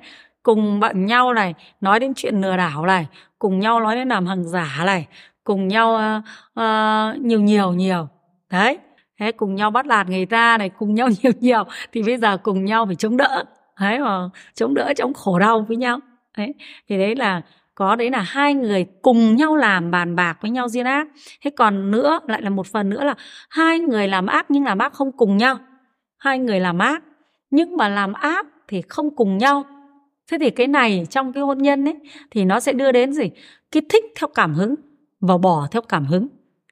[0.48, 3.08] cùng bận nhau này nói đến chuyện lừa đảo này
[3.40, 5.08] cùng nhau nói đến làm hàng giả này
[5.44, 6.24] cùng nhau uh,
[6.60, 8.08] uh, nhiều nhiều nhiều.
[8.52, 8.78] Đấy
[9.20, 12.38] thế cùng nhau bắt lạt người ta này cùng nhau nhiều nhiều thì bây giờ
[12.38, 13.44] cùng nhau phải chống đỡ.
[13.80, 16.00] Đấy mà chống đỡ chống khổ đau với nhau.
[16.38, 16.54] Đấy
[16.90, 17.42] thì đấy là
[17.76, 21.08] có đấy là hai người cùng nhau làm bàn bạc với nhau riêng ác.
[21.42, 23.16] Thế còn nữa lại là một phần nữa là
[23.50, 25.58] hai người làm ác nhưng làm ác không cùng nhau.
[26.18, 27.04] Hai người làm ác
[27.52, 29.66] nhưng mà làm ác thì không cùng nhau
[30.32, 31.96] thế thì cái này trong cái hôn nhân ấy,
[32.32, 33.30] thì nó sẽ đưa đến gì?
[33.72, 34.76] Cái thích theo cảm hứng
[35.20, 36.28] và bỏ theo cảm hứng.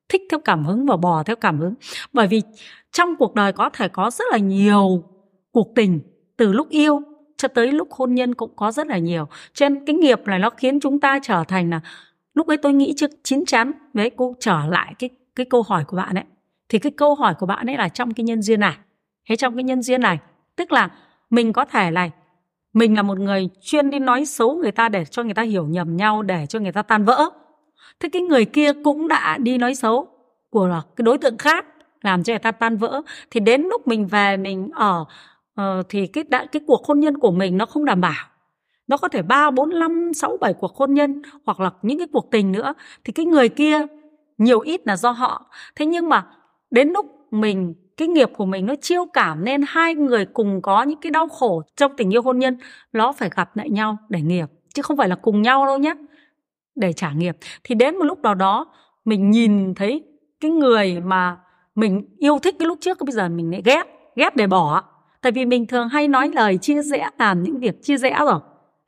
[0.09, 1.73] Thích theo cảm hứng và bỏ theo cảm hứng.
[2.13, 2.41] Bởi vì
[2.91, 5.03] trong cuộc đời có thể có rất là nhiều
[5.51, 5.99] cuộc tình,
[6.37, 7.01] từ lúc yêu
[7.37, 9.27] cho tới lúc hôn nhân cũng có rất là nhiều.
[9.53, 11.81] Trên cái nghiệp này nó khiến chúng ta trở thành là,
[12.33, 15.83] lúc ấy tôi nghĩ trước chín chắn, với cô trở lại cái cái câu hỏi
[15.87, 16.23] của bạn ấy.
[16.69, 18.75] Thì cái câu hỏi của bạn ấy là trong cái nhân duyên này.
[19.29, 20.17] Hay trong cái nhân duyên này,
[20.55, 20.89] tức là
[21.29, 22.11] mình có thể này
[22.75, 25.65] mình là một người chuyên đi nói xấu người ta để cho người ta hiểu
[25.65, 27.29] nhầm nhau để cho người ta tan vỡ.
[27.99, 30.07] Thế cái người kia cũng đã đi nói xấu
[30.49, 31.65] của cái đối tượng khác
[32.01, 33.01] làm cho người ta tan vỡ.
[33.31, 35.05] Thì đến lúc mình về mình ở
[35.61, 38.27] uh, thì cái đã, cái cuộc hôn nhân của mình nó không đảm bảo.
[38.87, 42.07] Nó có thể ba bốn năm sáu bảy cuộc hôn nhân hoặc là những cái
[42.13, 42.73] cuộc tình nữa.
[43.03, 43.85] Thì cái người kia
[44.37, 45.45] nhiều ít là do họ.
[45.75, 46.27] Thế nhưng mà
[46.71, 50.83] đến lúc mình cái nghiệp của mình nó chiêu cảm nên hai người cùng có
[50.83, 52.57] những cái đau khổ trong tình yêu hôn nhân,
[52.93, 55.93] nó phải gặp lại nhau để nghiệp, chứ không phải là cùng nhau đâu nhé
[56.75, 57.37] để trả nghiệp.
[57.63, 58.73] Thì đến một lúc nào đó,
[59.05, 60.03] mình nhìn thấy
[60.39, 61.37] cái người mà
[61.75, 63.83] mình yêu thích cái lúc trước, bây giờ mình lại ghét
[64.15, 64.83] ghét để bỏ.
[65.21, 68.39] Tại vì mình thường hay nói lời chia rẽ, làm những việc chia rẽ rồi.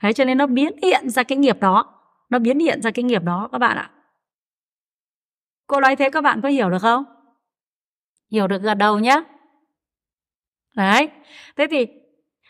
[0.02, 1.86] Thế cho nên nó biến hiện ra cái nghiệp đó,
[2.30, 3.92] nó biến hiện ra cái nghiệp đó, các bạn ạ.
[5.68, 7.04] Cô nói thế các bạn có hiểu được không?
[8.32, 9.24] Hiểu được gật đầu nhé
[10.76, 11.10] đấy,
[11.58, 11.88] thế thì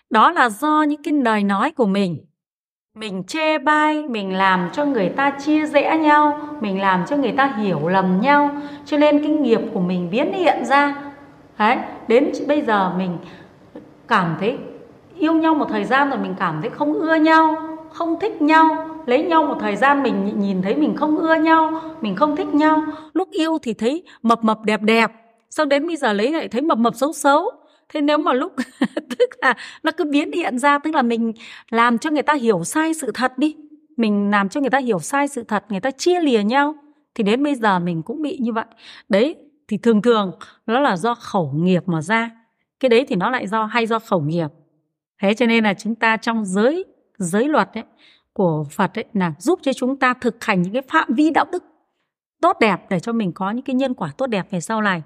[0.09, 2.25] đó là do những cái lời nói của mình.
[2.95, 7.31] Mình chê bai, mình làm cho người ta chia rẽ nhau, mình làm cho người
[7.31, 8.51] ta hiểu lầm nhau.
[8.85, 10.95] Cho nên cái nghiệp của mình biến hiện ra.
[11.57, 13.17] Đấy, đến bây giờ mình
[14.07, 14.57] cảm thấy
[15.15, 17.55] yêu nhau một thời gian rồi mình cảm thấy không ưa nhau,
[17.91, 18.89] không thích nhau.
[19.05, 22.53] Lấy nhau một thời gian mình nhìn thấy mình không ưa nhau, mình không thích
[22.53, 22.83] nhau.
[23.13, 25.11] Lúc yêu thì thấy mập mập, đẹp đẹp
[25.49, 27.51] sau đến bây giờ lấy lại thấy mập mập xấu xấu?
[27.89, 28.53] Thế nếu mà lúc
[28.95, 31.33] tức là nó cứ biến hiện ra tức là mình
[31.69, 33.55] làm cho người ta hiểu sai sự thật đi.
[33.97, 36.75] Mình làm cho người ta hiểu sai sự thật người ta chia lìa nhau
[37.15, 38.65] thì đến bây giờ mình cũng bị như vậy.
[39.09, 39.35] Đấy
[39.67, 40.31] thì thường thường
[40.65, 42.31] nó là do khẩu nghiệp mà ra.
[42.79, 44.47] Cái đấy thì nó lại do hay do khẩu nghiệp.
[45.21, 46.85] Thế cho nên là chúng ta trong giới
[47.17, 47.83] giới luật ấy,
[48.33, 51.45] của Phật ấy là giúp cho chúng ta thực hành những cái phạm vi đạo
[51.51, 51.63] đức
[52.41, 55.03] tốt đẹp để cho mình có những cái nhân quả tốt đẹp về sau này.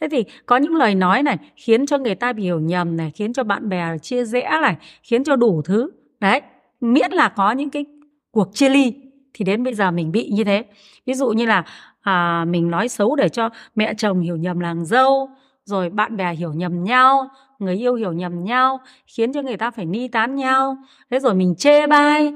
[0.00, 3.10] Thế thì có những lời nói này khiến cho người ta bị hiểu nhầm này,
[3.14, 5.90] khiến cho bạn bè chia rẽ này, khiến cho đủ thứ.
[6.20, 6.40] Đấy,
[6.80, 7.84] miễn là có những cái
[8.30, 8.94] cuộc chia ly
[9.34, 10.64] thì đến bây giờ mình bị như thế
[11.06, 11.64] ví dụ như là
[12.00, 15.28] à, mình nói xấu để cho mẹ chồng hiểu nhầm làng dâu
[15.64, 19.70] rồi bạn bè hiểu nhầm nhau người yêu hiểu nhầm nhau khiến cho người ta
[19.70, 20.76] phải ni tán nhau
[21.10, 22.32] thế rồi mình chê bai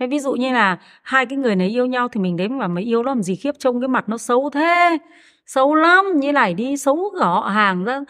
[0.00, 2.68] thế ví dụ như là hai cái người này yêu nhau thì mình đến mà
[2.68, 4.98] mới yêu nó làm gì khiếp, trông cái mặt nó xấu thế.
[5.46, 8.00] Xấu lắm, như này đi, xấu cả họ hàng ra,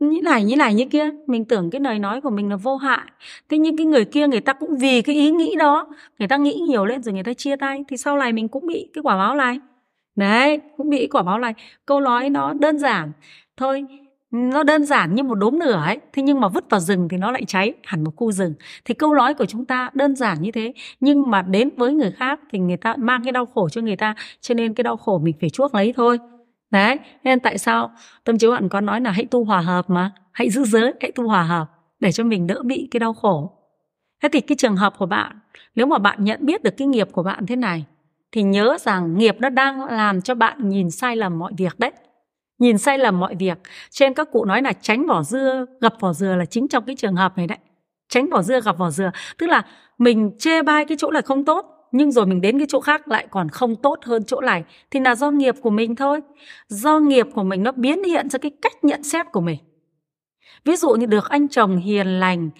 [0.00, 1.10] như này như này, như kia.
[1.26, 3.06] Mình tưởng cái lời nói của mình là vô hại.
[3.48, 5.86] Thế nhưng cái người kia, người ta cũng vì cái ý nghĩ đó,
[6.18, 7.84] người ta nghĩ nhiều lên rồi người ta chia tay.
[7.88, 9.60] Thì sau này mình cũng bị cái quả báo này.
[10.16, 11.54] Đấy, cũng bị quả báo này.
[11.86, 13.12] Câu nói nó đơn giản.
[13.56, 13.84] Thôi
[14.30, 17.16] nó đơn giản như một đốm lửa ấy, thế nhưng mà vứt vào rừng thì
[17.16, 18.54] nó lại cháy hẳn một khu rừng.
[18.84, 22.10] Thì câu nói của chúng ta đơn giản như thế, nhưng mà đến với người
[22.10, 24.96] khác thì người ta mang cái đau khổ cho người ta, cho nên cái đau
[24.96, 26.18] khổ mình phải chuốc lấy thôi.
[26.70, 27.90] Đấy, nên tại sao?
[28.24, 31.12] Tâm chiếu bạn có nói là hãy tu hòa hợp mà, hãy giữ giới, hãy
[31.12, 31.66] tu hòa hợp
[32.00, 33.52] để cho mình đỡ bị cái đau khổ.
[34.22, 35.38] Thế thì cái trường hợp của bạn,
[35.74, 37.84] nếu mà bạn nhận biết được cái nghiệp của bạn thế này,
[38.32, 41.92] thì nhớ rằng nghiệp nó đang làm cho bạn nhìn sai lầm mọi việc đấy
[42.58, 43.58] nhìn sai lầm mọi việc.
[43.90, 46.96] Trên các cụ nói là tránh vỏ dưa gặp vỏ dừa là chính trong cái
[46.96, 47.58] trường hợp này đấy.
[48.08, 49.10] Tránh vỏ dưa gặp vỏ dừa.
[49.38, 49.62] Tức là
[49.98, 53.08] mình chê bai cái chỗ là không tốt, nhưng rồi mình đến cái chỗ khác
[53.08, 56.20] lại còn không tốt hơn chỗ này, thì là do nghiệp của mình thôi.
[56.68, 59.58] Do nghiệp của mình nó biến hiện ra cái cách nhận xét của mình.
[60.64, 62.50] Ví dụ như được anh chồng hiền lành,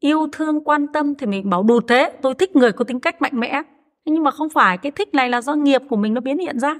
[0.00, 3.22] yêu thương, quan tâm thì mình bảo, đủ thế, tôi thích người có tính cách
[3.22, 3.62] mạnh mẽ.
[4.04, 6.58] Nhưng mà không phải, cái thích này là do nghiệp của mình nó biến hiện
[6.58, 6.74] ra.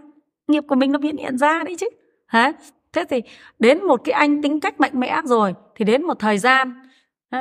[0.48, 1.86] Nghiệp của mình nó biến hiện ra đấy chứ.
[2.32, 2.52] Đấy.
[2.92, 3.22] thế thì
[3.58, 6.74] đến một cái anh tính cách mạnh mẽ rồi, thì đến một thời gian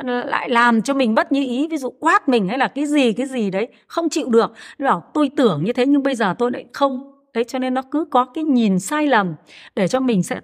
[0.05, 3.13] lại làm cho mình bất như ý, ví dụ quát mình hay là cái gì
[3.13, 4.53] cái gì đấy, không chịu được.
[4.79, 7.11] Bảo, tôi tưởng như thế nhưng bây giờ tôi lại không.
[7.33, 9.35] Đấy, cho nên nó cứ có cái nhìn sai lầm
[9.75, 10.39] để cho mình sẽ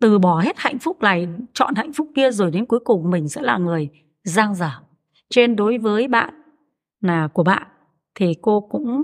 [0.00, 3.28] từ bỏ hết hạnh phúc này, chọn hạnh phúc kia rồi đến cuối cùng mình
[3.28, 3.88] sẽ là người
[4.24, 4.70] giang dở.
[5.30, 6.34] Trên đối với bạn
[7.00, 7.66] là của bạn
[8.14, 9.02] thì cô cũng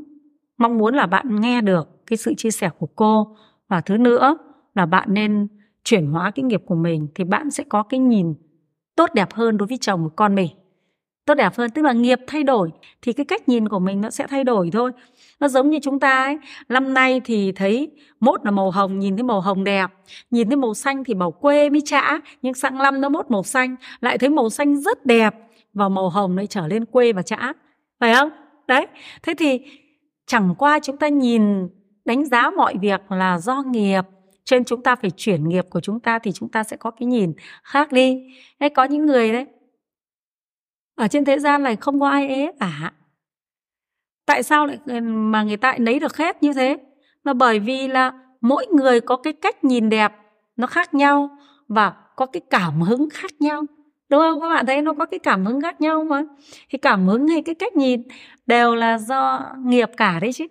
[0.58, 3.36] mong muốn là bạn nghe được cái sự chia sẻ của cô
[3.68, 4.38] và thứ nữa
[4.74, 5.48] là bạn nên
[5.84, 8.34] chuyển hóa cái nghiệp của mình thì bạn sẽ có cái nhìn
[8.96, 10.48] tốt đẹp hơn đối với chồng của con mình.
[11.26, 12.70] Tốt đẹp hơn, tức là nghiệp thay đổi
[13.02, 14.92] thì cái cách nhìn của mình nó sẽ thay đổi thôi.
[15.40, 19.16] Nó giống như chúng ta ấy, năm nay thì thấy mốt là màu hồng, nhìn
[19.16, 19.86] thấy màu hồng đẹp,
[20.30, 23.42] nhìn thấy màu xanh thì bảo quê mới chả, nhưng sang năm nó mốt màu
[23.42, 25.34] xanh, lại thấy màu xanh rất đẹp
[25.74, 27.52] và màu hồng lại trở lên quê và chả.
[28.00, 28.30] Phải không?
[28.66, 28.86] Đấy,
[29.22, 29.60] thế thì
[30.26, 31.68] chẳng qua chúng ta nhìn
[32.06, 34.02] đánh giá mọi việc là do nghiệp.
[34.44, 37.06] Trên chúng ta phải chuyển nghiệp của chúng ta thì chúng ta sẽ có cái
[37.06, 38.34] nhìn khác đi.
[38.60, 39.46] Hay có những người đấy,
[40.96, 42.92] ở trên thế gian này không có ai ế cả.
[44.26, 46.76] Tại sao lại ừ, mà người ta lại lấy được hết như thế?
[47.24, 50.12] Là bởi vì là mỗi người có cái cách nhìn đẹp,
[50.56, 51.38] nó khác nhau
[51.68, 53.62] và có cái cảm hứng khác nhau.
[54.08, 54.40] Đúng không?
[54.40, 56.22] Các bạn thấy nó có cái cảm hứng khác nhau mà.
[56.68, 58.02] Thì cảm hứng hay cái cách nhìn
[58.46, 60.46] đều là do nghiệp cả đấy chứ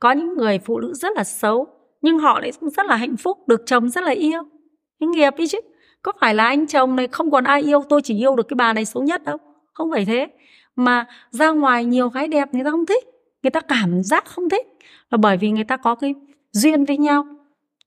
[0.00, 1.66] có những người phụ nữ rất là xấu,
[2.02, 4.42] nhưng họ lại rất là hạnh phúc, được chồng rất là yêu.
[5.00, 5.58] Cái nghiệp đi chứ.
[6.02, 8.54] Có phải là anh chồng này không còn ai yêu, tôi chỉ yêu được cái
[8.54, 9.36] bà này xấu nhất đâu.
[9.74, 10.26] Không phải thế.
[10.76, 13.04] Mà ra ngoài nhiều gái đẹp người ta không thích,
[13.42, 14.66] người ta cảm giác không thích,
[15.10, 16.14] là bởi vì người ta có cái
[16.52, 17.26] duyên với nhau,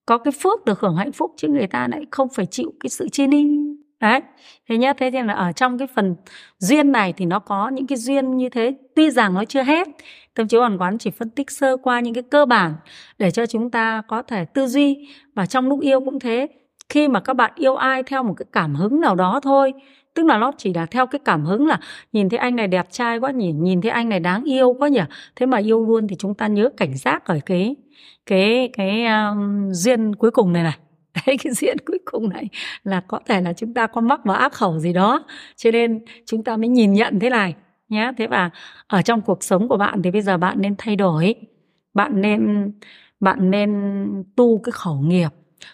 [0.06, 2.90] có cái phước được hưởng hạnh phúc chứ người ta lại không phải chịu cái
[2.90, 3.69] sự chia ly
[4.00, 4.22] đấy
[4.70, 6.16] thế nhá thế thì là ở trong cái phần
[6.58, 8.76] duyên này thì nó có những cái duyên như thế.
[8.96, 9.88] Tuy rằng nó chưa hết
[10.36, 12.74] tâm chiếu hoàn quán chỉ phân tích sơ qua những cái cơ bản
[13.18, 15.08] để cho chúng ta có thể tư duy.
[15.36, 16.48] Và trong lúc yêu cũng thế
[16.90, 19.74] khi mà các bạn yêu ai theo một cái cảm hứng nào đó thôi
[20.14, 21.80] tức là nó chỉ là theo cái cảm hứng là
[22.14, 24.88] nhìn thấy anh này đẹp trai quá nhỉ nhìn thấy anh này đáng yêu quá
[24.88, 25.02] nhỉ
[25.36, 27.76] thế mà yêu luôn thì chúng ta nhớ cảnh giác ở cái
[28.26, 30.89] cái cái um, duyên cuối cùng này này.
[31.26, 32.50] đấy, cái diễn cuối cùng này
[32.84, 35.26] là có thể là chúng ta có mắc vào ác khẩu gì đó.
[35.56, 37.56] Cho nên chúng ta mới nhìn nhận thế này
[37.90, 38.50] nhé thế và
[38.88, 41.36] ở trong cuộc sống của bạn thì bây giờ bạn nên thay đổi.
[41.94, 42.72] Bạn nên
[43.20, 43.74] bạn nên
[44.36, 45.30] tu cái khẩu nghiệp.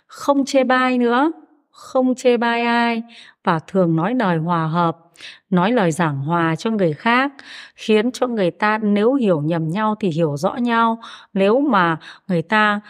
[0.07, 1.31] Không chê bai nữa.
[1.69, 3.03] Không chê bai ai.
[3.43, 4.97] Và thường nói lời hòa hợp,
[5.49, 7.33] nói lời giảng hòa cho người khác,
[7.75, 11.01] khiến cho người ta nếu hiểu nhầm nhau thì hiểu rõ nhau.
[11.33, 12.81] Nếu mà người ta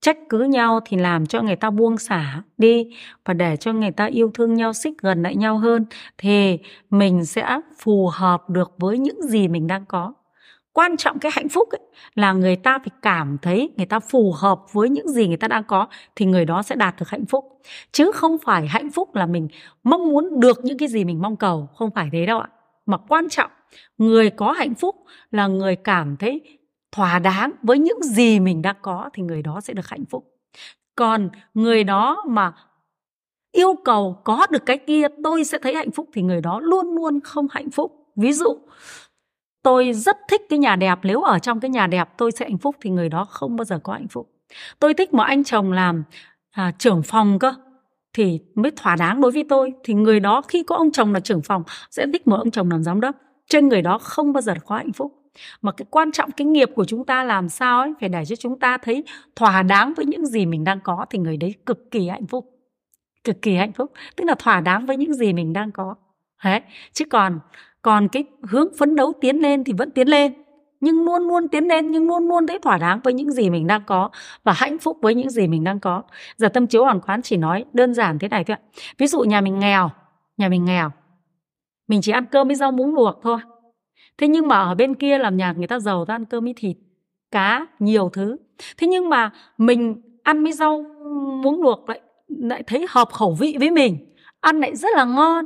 [0.00, 2.86] trách cứ nhau thì làm cho người ta buông xả đi
[3.24, 5.86] và để cho người ta yêu thương nhau xích gần lại nhau hơn
[6.18, 6.58] thì
[6.90, 10.14] mình sẽ phù hợp được với những gì mình đang có.
[10.72, 11.80] Quan trọng cái hạnh phúc ấy,
[12.14, 15.48] là người ta phải cảm thấy người ta phù hợp với những gì người ta
[15.48, 17.44] đang có thì người đó sẽ đạt được hạnh phúc.
[17.92, 19.48] Chứ không phải hạnh phúc là mình
[19.84, 22.48] mong muốn được những cái gì mình mong cầu không phải thế đâu ạ.
[22.86, 23.50] Mà quan trọng
[23.98, 24.96] người có hạnh phúc
[25.30, 26.59] là người cảm thấy
[26.92, 30.24] thỏa đáng với những gì mình đã có thì người đó sẽ được hạnh phúc.
[30.96, 32.52] Còn người đó mà
[33.52, 36.94] yêu cầu có được cái kia tôi sẽ thấy hạnh phúc thì người đó luôn
[36.94, 38.12] luôn không hạnh phúc.
[38.16, 38.58] Ví dụ
[39.62, 42.58] tôi rất thích cái nhà đẹp nếu ở trong cái nhà đẹp tôi sẽ hạnh
[42.58, 44.30] phúc thì người đó không bao giờ có hạnh phúc.
[44.78, 46.04] Tôi thích một anh chồng làm
[46.50, 47.54] à, trưởng phòng cơ
[48.12, 49.72] thì mới thỏa đáng đối với tôi.
[49.84, 52.70] Thì người đó khi có ông chồng là trưởng phòng sẽ thích một ông chồng
[52.70, 53.16] làm giám đốc.
[53.48, 55.19] Trên người đó không bao giờ có hạnh phúc
[55.62, 58.36] mà cái quan trọng, cái nghiệp của chúng ta làm sao ấy, phải để cho
[58.36, 59.04] chúng ta thấy
[59.36, 62.50] thỏa đáng với những gì mình đang có, thì người đấy cực kỳ hạnh phúc.
[63.24, 65.94] Cực kỳ hạnh phúc, tức là thỏa đáng với những gì mình đang có.
[66.44, 66.60] Đấy,
[66.92, 67.40] chứ còn
[67.82, 70.32] còn cái hướng phấn đấu tiến lên thì vẫn tiến lên.
[70.80, 73.66] Nhưng luôn luôn tiến lên, nhưng luôn luôn thấy thỏa đáng với những gì mình
[73.66, 74.10] đang có
[74.44, 76.02] và hạnh phúc với những gì mình đang có.
[76.36, 78.64] Giờ tâm chiếu hoàn quán chỉ nói đơn giản thế này thôi ạ.
[78.98, 79.90] Ví dụ nhà mình nghèo,
[80.36, 80.90] nhà mình nghèo,
[81.88, 83.38] mình chỉ ăn cơm với rau muống luộc thôi
[84.18, 86.54] thế nhưng mà ở bên kia làm nhà người ta giàu ta ăn cơm với
[86.56, 86.76] thịt,
[87.30, 88.36] cá, nhiều thứ.
[88.76, 90.82] Thế nhưng mà mình ăn với rau
[91.42, 94.14] muống luộc lại lại thấy hợp khẩu vị với mình.
[94.40, 95.44] Ăn lại rất là ngon.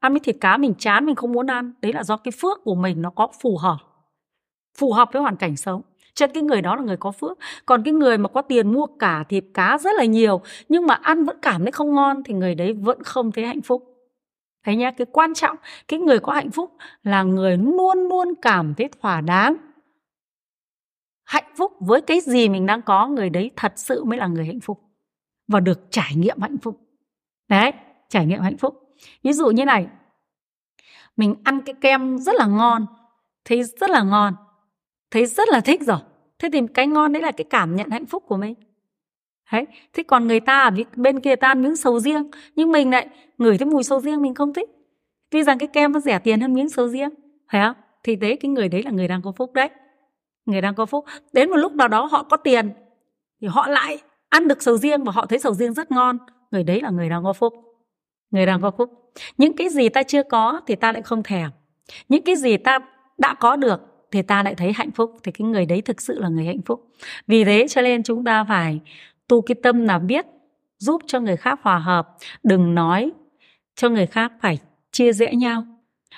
[0.00, 1.72] Ăn với thịt cá mình chán, mình không muốn ăn.
[1.82, 3.76] Đấy là do cái phước của mình nó có phù hợp
[4.78, 5.82] phù hợp với hoàn cảnh sống.
[6.14, 7.38] Cho cái người đó là người có phước.
[7.66, 10.94] Còn cái người mà có tiền mua cả thịt cá rất là nhiều, nhưng mà
[10.94, 13.93] ăn vẫn cảm thấy không ngon thì người đấy vẫn không thấy hạnh phúc
[14.64, 15.56] thấy nhá, cái quan trọng,
[15.88, 19.56] cái người có hạnh phúc là người luôn luôn cảm thấy thỏa đáng.
[21.24, 24.46] Hạnh phúc với cái gì mình đang có, người đấy thật sự mới là người
[24.46, 24.80] hạnh phúc
[25.48, 26.80] và được trải nghiệm hạnh phúc.
[27.48, 27.72] Đấy,
[28.08, 28.96] trải nghiệm hạnh phúc.
[29.22, 29.86] Ví dụ như này,
[31.16, 32.86] mình ăn cái kem rất là ngon,
[33.44, 34.34] thấy rất là ngon,
[35.10, 35.98] thấy rất là thích rồi.
[36.38, 38.54] Thế thì cái ngon đấy là cái cảm nhận hạnh phúc của mình.
[39.52, 42.90] Đấy, thế còn người ta ở bên kia ta ăn miếng sầu riêng, nhưng mình
[42.90, 44.70] lại ngửi thấy mùi sầu riêng mình không thích.
[45.30, 47.10] Tuy rằng cái kem nó rẻ tiền hơn miếng sầu riêng,
[47.52, 47.76] phải không?
[48.02, 49.68] Thì đấy, cái người đấy là người đang có phúc đấy.
[50.46, 51.04] Người đang có phúc.
[51.32, 52.70] Đến một lúc nào đó họ có tiền,
[53.40, 56.18] thì họ lại ăn được sầu riêng và họ thấy sầu riêng rất ngon.
[56.50, 57.54] Người đấy là người đang có phúc.
[58.30, 59.12] Người đang có phúc.
[59.38, 61.50] Những cái gì ta chưa có thì ta lại không thèm.
[62.08, 62.78] Những cái gì ta
[63.18, 65.16] đã có được thì ta lại thấy hạnh phúc.
[65.22, 66.88] Thì cái người đấy thực sự là người hạnh phúc.
[67.26, 68.80] Vì thế cho nên chúng ta phải
[69.28, 70.26] tu cái tâm là biết
[70.78, 72.08] giúp cho người khác hòa hợp.
[72.42, 73.12] Đừng nói
[73.74, 74.58] cho người khác phải
[74.92, 75.64] chia rẽ nhau.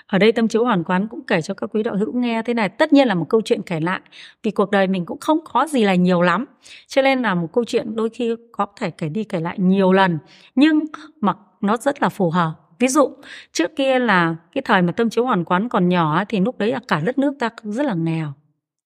[0.06, 2.54] Ở đây tâm chiếu hoàn quán cũng kể cho các quý đạo hữu nghe thế
[2.54, 2.68] này.
[2.68, 4.00] Tất nhiên là một câu chuyện kể lại,
[4.42, 6.44] vì cuộc đời mình cũng không có gì là nhiều lắm.
[6.86, 9.92] Cho nên là một câu chuyện đôi khi có thể kể đi kể lại nhiều
[9.92, 10.18] lần,
[10.54, 10.80] nhưng
[11.20, 12.52] mà nó rất là phù hợp.
[12.78, 13.10] Ví dụ,
[13.52, 16.72] trước kia là cái thời mà tâm chiếu hoàn quán còn nhỏ thì lúc đấy
[16.72, 18.32] là cả đất nước ta rất là nghèo.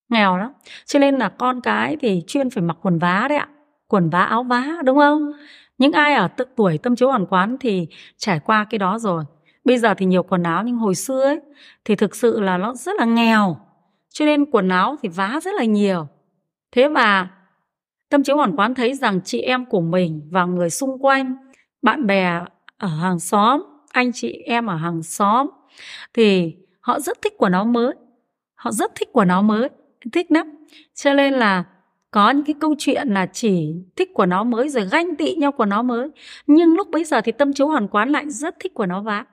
[0.09, 0.53] Nghèo lắm.
[0.87, 3.49] Cho nên là con cái thì chuyên phải mặc quần vá đấy ạ.
[3.89, 5.33] Quần vá, áo vá, đúng không?
[5.81, 9.25] Những ai ở tự tuổi tâm chiếu hoàn quán thì trải qua cái đó rồi.
[9.65, 11.41] Bây giờ thì nhiều quần áo nhưng hồi xưa ấy,
[11.85, 13.57] thì thực sự là nó rất là nghèo.
[14.09, 16.09] Cho nên quần áo thì vá rất là nhiều.
[16.73, 17.31] Thế mà
[18.09, 21.37] tâm chiếu hoàn quán thấy rằng chị em của mình và người xung quanh,
[21.83, 22.41] bạn bè
[22.79, 23.63] ở hàng xóm,
[23.93, 25.51] anh chị em ở hàng xóm
[26.15, 27.95] thì họ rất thích quần áo mới.
[28.55, 29.69] Họ rất thích quần áo mới,
[30.13, 30.67] thích lắm.
[30.95, 31.65] Cho nên là
[32.11, 35.53] có những cái câu chuyện là chỉ thích của nó mới rồi ganh tị nhau
[35.53, 36.09] của nó mới.
[36.47, 39.25] Nhưng lúc bấy giờ thì tâm chiếu hoàn quán lại rất thích của nó vá.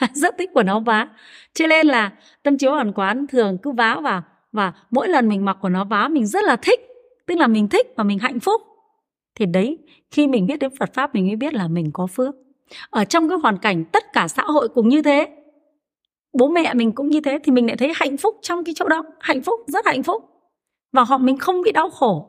[0.14, 1.08] Rất thích của nó vá.
[1.54, 5.44] Cho nên là tâm chiếu hoàn quán thường cứ vá vào và mỗi lần mình
[5.44, 6.80] mặc của nó vá, mình rất là thích.
[7.26, 8.62] Tức là mình thích và mình hạnh phúc.
[9.34, 9.78] Thì đấy,
[10.10, 12.34] khi mình biết đến Phật pháp, mình mới biết là mình có phước.
[12.90, 15.28] Ở trong cái hoàn cảnh tất cả xã hội cũng như thế.
[16.32, 18.88] Bố mẹ mình cũng như thế thì mình lại thấy hạnh phúc trong cái chỗ
[18.88, 19.04] đó.
[19.20, 20.29] Hạnh phúc, rất hạnh phúc
[20.92, 22.26] và họ mình không bị đau khổ.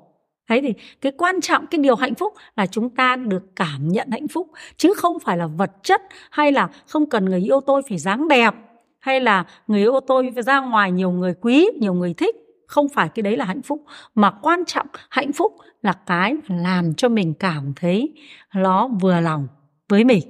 [0.49, 4.07] Thế thì cái quan trọng cái điều hạnh phúc là chúng ta được cảm nhận
[4.11, 4.47] hạnh phúc
[4.77, 8.27] chứ không phải là vật chất hay là không cần người yêu tôi phải dáng
[8.27, 8.53] đẹp
[8.99, 12.35] hay là người yêu tôi phải ra ngoài nhiều người quý, nhiều người thích.
[12.67, 13.85] Không phải cái đấy là hạnh phúc.
[14.15, 18.13] Mà quan trọng hạnh phúc là cái làm cho mình cảm thấy
[18.55, 19.47] nó vừa lòng
[19.89, 20.21] với mình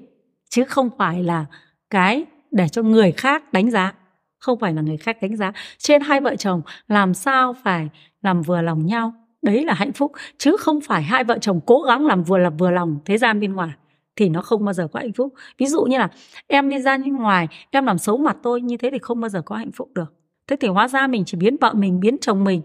[0.50, 1.46] chứ không phải là
[1.90, 3.94] cái để cho người khác đánh giá.
[4.40, 5.52] Không phải là người khác đánh giá.
[5.78, 7.90] Trên hai vợ chồng làm sao phải
[8.22, 9.14] làm vừa lòng nhau.
[9.42, 12.50] Đấy là hạnh phúc, chứ không phải hai vợ chồng cố gắng làm vừa là
[12.50, 13.70] vừa lòng thế gian bên ngoài
[14.16, 15.34] thì nó không bao giờ có hạnh phúc.
[15.58, 16.10] Ví dụ như là
[16.48, 19.30] em đi ra bên ngoài, em làm xấu mặt tôi, như thế thì không bao
[19.30, 20.14] giờ có hạnh phúc được.
[20.48, 22.62] Thế thì hóa ra mình chỉ biến vợ mình, biến chồng mình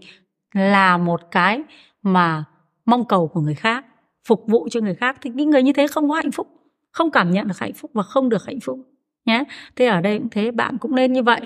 [0.54, 1.62] là một cái
[2.02, 2.44] mà
[2.84, 3.84] mong cầu của người khác,
[4.24, 5.16] phục vụ cho người khác.
[5.20, 6.48] Thì những người như thế không có hạnh phúc,
[6.90, 8.78] không cảm nhận được hạnh phúc và không được hạnh phúc
[9.24, 9.44] nhé.
[9.76, 11.40] Thế ở đây cũng thế, bạn cũng nên như vậy.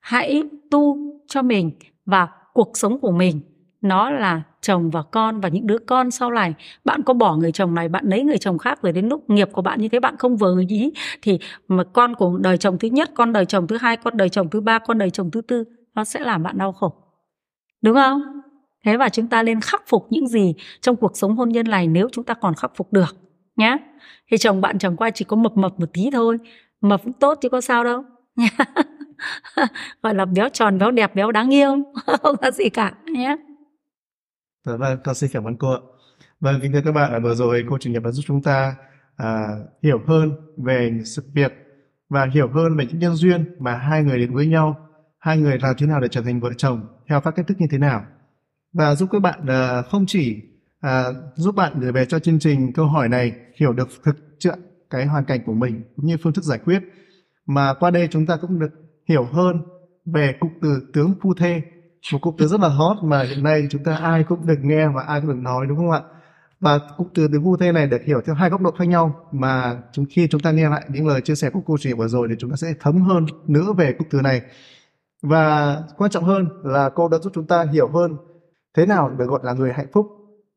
[0.00, 0.96] Hãy tu
[1.26, 1.70] cho mình
[2.06, 3.40] và cuộc sống của mình.
[3.80, 6.54] Nó là chồng và con và những đứa con sau này.
[6.84, 9.48] Bạn có bỏ người chồng này, bạn lấy người chồng khác rồi đến lúc nghiệp
[9.52, 10.92] của bạn như thế, bạn không vừa người ý.
[11.22, 11.38] Thì
[11.68, 14.50] mà con của đời chồng thứ nhất, con đời chồng thứ hai, con đời chồng
[14.50, 16.94] thứ ba, con đời chồng thứ tư, nó sẽ làm bạn đau khổ.
[17.82, 18.22] Đúng không?
[18.84, 21.86] Thế và chúng ta nên khắc phục những gì trong cuộc sống hôn nhân này
[21.86, 23.16] nếu chúng ta còn khắc phục được
[23.56, 23.76] nhé
[24.30, 26.38] thì chồng bạn chẳng qua chỉ có mập mập một tí thôi,
[26.80, 28.04] mập cũng tốt chứ có sao đâu
[30.02, 31.76] gọi là béo tròn béo đẹp béo đáng yêu
[32.22, 33.36] không có gì cả nhé
[34.66, 35.80] Dạ vâng, con xin cảm ơn cô ạ.
[36.40, 38.76] Vâng, kính thưa các bạn, vừa rồi cô chủ nhiệm đã giúp chúng ta
[39.16, 39.46] à,
[39.82, 41.52] hiểu hơn về sự việc
[42.08, 44.88] và hiểu hơn về những nhân duyên mà hai người đến với nhau,
[45.18, 47.66] hai người làm thế nào để trở thành vợ chồng, theo các cách thức như
[47.70, 48.04] thế nào.
[48.72, 50.42] Và giúp các bạn à, không chỉ
[50.80, 51.04] à,
[51.34, 54.60] giúp bạn gửi về cho chương trình câu hỏi này hiểu được thực trạng
[54.90, 56.82] cái hoàn cảnh của mình cũng như phương thức giải quyết,
[57.46, 58.70] mà qua đây chúng ta cũng được
[59.08, 59.62] hiểu hơn
[60.04, 61.62] về cụm từ tướng phu thê.
[62.12, 64.88] Một cụm từ rất là hot mà hiện nay chúng ta ai cũng được nghe
[64.88, 66.00] và ai cũng được nói, đúng không ạ?
[66.60, 69.14] Và cụm từ tướng phu thê này được hiểu theo hai góc độ khác nhau,
[69.32, 72.08] mà chúng, khi chúng ta nghe lại những lời chia sẻ của cô chị vừa
[72.08, 74.42] rồi thì chúng ta sẽ thấm hơn nữa về cụm từ này.
[75.22, 78.16] Và quan trọng hơn là cô đã giúp chúng ta hiểu hơn
[78.76, 80.06] thế nào được gọi là người hạnh phúc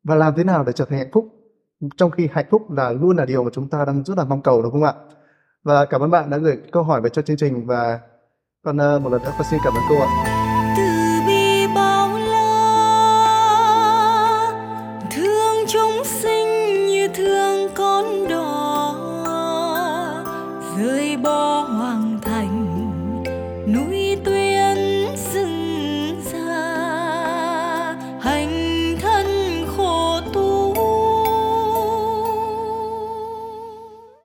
[0.04, 1.28] và làm thế nào để trở thành hạnh phúc,
[1.96, 4.42] trong khi hạnh phúc là luôn là điều mà chúng ta đang rất là mong
[4.42, 4.94] cầu, đúng không ạ?
[5.64, 8.00] Và cảm ơn bạn đã gửi câu hỏi về cho chương trình và
[8.64, 10.39] còn uh, một lần nữa con